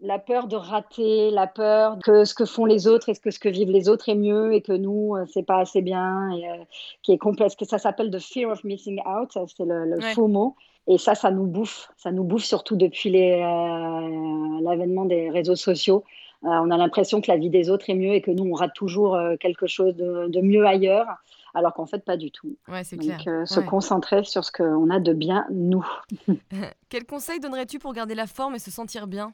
[0.00, 3.30] la peur de rater, la peur que ce que font les autres et ce que
[3.30, 6.30] ce que vivent les autres est mieux et que nous, euh, c'est pas assez bien,
[6.32, 6.64] et, euh,
[7.02, 10.14] qui est complexe, que ça s'appelle the fear of missing out, c'est le, le Ouais.
[10.14, 10.54] faux mot.
[10.86, 16.04] Et ça, ça nous bouffe, ça nous bouffe surtout depuis euh, l'avènement des réseaux sociaux.
[16.44, 18.54] Euh, on a l'impression que la vie des autres est mieux et que nous, on
[18.54, 21.06] rate toujours quelque chose de, de mieux ailleurs,
[21.54, 22.54] alors qu'en fait, pas du tout.
[22.68, 23.16] Ouais, c'est clair.
[23.16, 23.66] Donc, euh, se Ouais.
[23.66, 25.84] concentrer sur ce qu'on a de bien, nous.
[26.90, 29.32] Quel conseil donnerais-tu pour garder la forme et se sentir bien?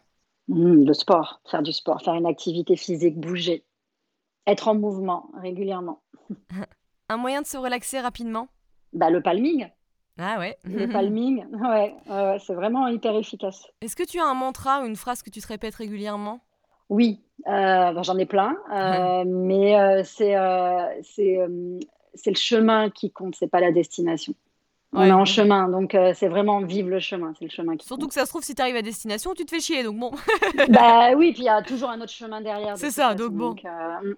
[0.49, 3.64] Mm, le sport, faire du sport, faire une activité physique, bouger,
[4.47, 6.03] être en mouvement régulièrement.
[7.09, 8.49] Un moyen de se relaxer rapidement?
[8.93, 9.68] Bah, le palming,
[10.18, 10.57] Ah ouais.
[10.64, 11.95] le palming, ouais,
[12.40, 13.66] c'est vraiment hyper efficace.
[13.80, 16.40] Est-ce que tu as un mantra ou une phrase que tu te répètes régulièrement?
[16.88, 20.34] Oui, euh, bon, j'en ai plein, euh, mais euh, c'est
[22.14, 24.34] c'est le chemin qui compte, c'est pas la destination.
[24.95, 25.09] On Ouais.
[25.09, 28.09] est en chemin, donc euh, c'est vraiment vivre le chemin, c'est le chemin qui Surtout
[28.09, 29.82] que ça se trouve, si tu arrives à destination, tu te fais chier.
[29.84, 30.11] Donc bon.
[30.68, 32.74] Bah oui, puis il y a toujours un autre chemin derrière.
[32.74, 33.55] de C'est ça, façon, donc bon.
[33.64, 34.14] euh, mm.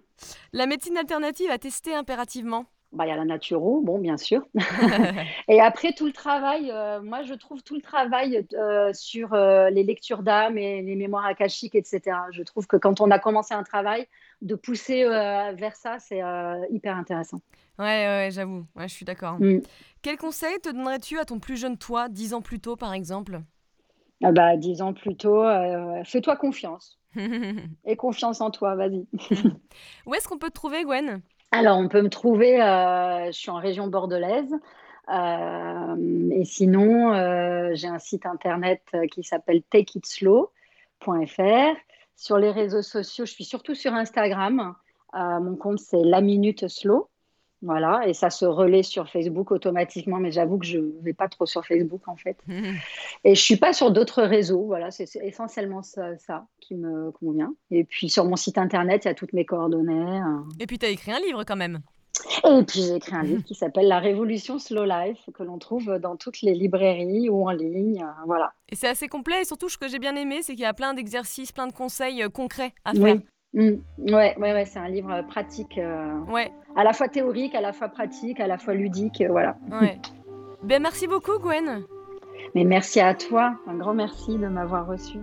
[0.52, 2.66] la médecine alternative à tester impérativement?
[2.92, 4.46] bah, il y a la naturo, bon, bien sûr.
[5.48, 9.68] Et après, tout le travail, euh, moi, je trouve tout le travail euh, sur euh,
[9.70, 12.16] les lectures d'âme et les mémoires akashiques, etc.
[12.30, 14.06] Je trouve que quand on a commencé un travail,
[14.42, 16.20] de pousser vers ça, c'est
[16.70, 17.40] hyper intéressant.
[17.78, 18.66] Ouais, ouais, ouais, j'avoue.
[18.76, 19.38] Ouais, je suis d'accord.
[19.40, 19.60] Mm.
[20.02, 23.40] Quel conseil te donnerais-tu à ton plus jeune toi, dix ans plus tôt par exemple?
[24.22, 26.98] Ah bah, dix ans plus tôt, euh, fais-toi confiance.
[27.84, 29.06] Et confiance en toi, vas-y.
[30.06, 31.20] Où est-ce qu'on peut te trouver, Gwen?
[31.50, 34.54] Alors, on peut me trouver, euh, je suis en région bordelaise.
[35.10, 37.12] Euh, et sinon,
[37.74, 41.76] j'ai un site internet qui s'appelle takeitslow.fr.
[42.16, 44.74] Sur les réseaux sociaux, je suis surtout sur Instagram.
[45.12, 47.08] Mon compte, c'est La Minute Slow.
[47.64, 51.28] Voilà, et ça se relaie sur Facebook automatiquement, mais j'avoue que je ne vais pas
[51.28, 52.36] trop sur Facebook en fait.
[53.24, 57.54] Et je suis pas sur d'autres réseaux, voilà, c'est essentiellement ça, ça qui me convient.
[57.70, 60.20] Et puis sur mon site internet, il y a toutes mes coordonnées.
[60.20, 60.42] euh.
[60.60, 61.80] Et puis, tu as écrit un livre quand même.
[62.44, 65.98] Et puis j'ai écrit un livre qui s'appelle La Révolution Slow Life, que l'on trouve
[65.98, 68.02] dans toutes les librairies ou en ligne.
[68.02, 68.52] euh, voilà.
[68.68, 69.40] Et c'est assez complet.
[69.40, 71.72] Et surtout, ce que j'ai bien aimé, c'est qu'il y a plein d'exercices, plein de
[71.72, 73.02] conseils euh, concrets à faire.
[73.02, 73.20] Oui.
[73.54, 74.12] Mm.
[74.12, 77.72] Ouais, ouais, ouais, c'est un livre pratique, euh, Ouais, à la fois théorique, à la
[77.72, 79.56] fois pratique, à la fois ludique, euh, voilà.
[79.80, 79.98] ouais.
[80.62, 81.84] ben, merci beaucoup, Gwen.
[82.54, 85.18] Mais merci à toi, un grand merci de m'avoir reçu.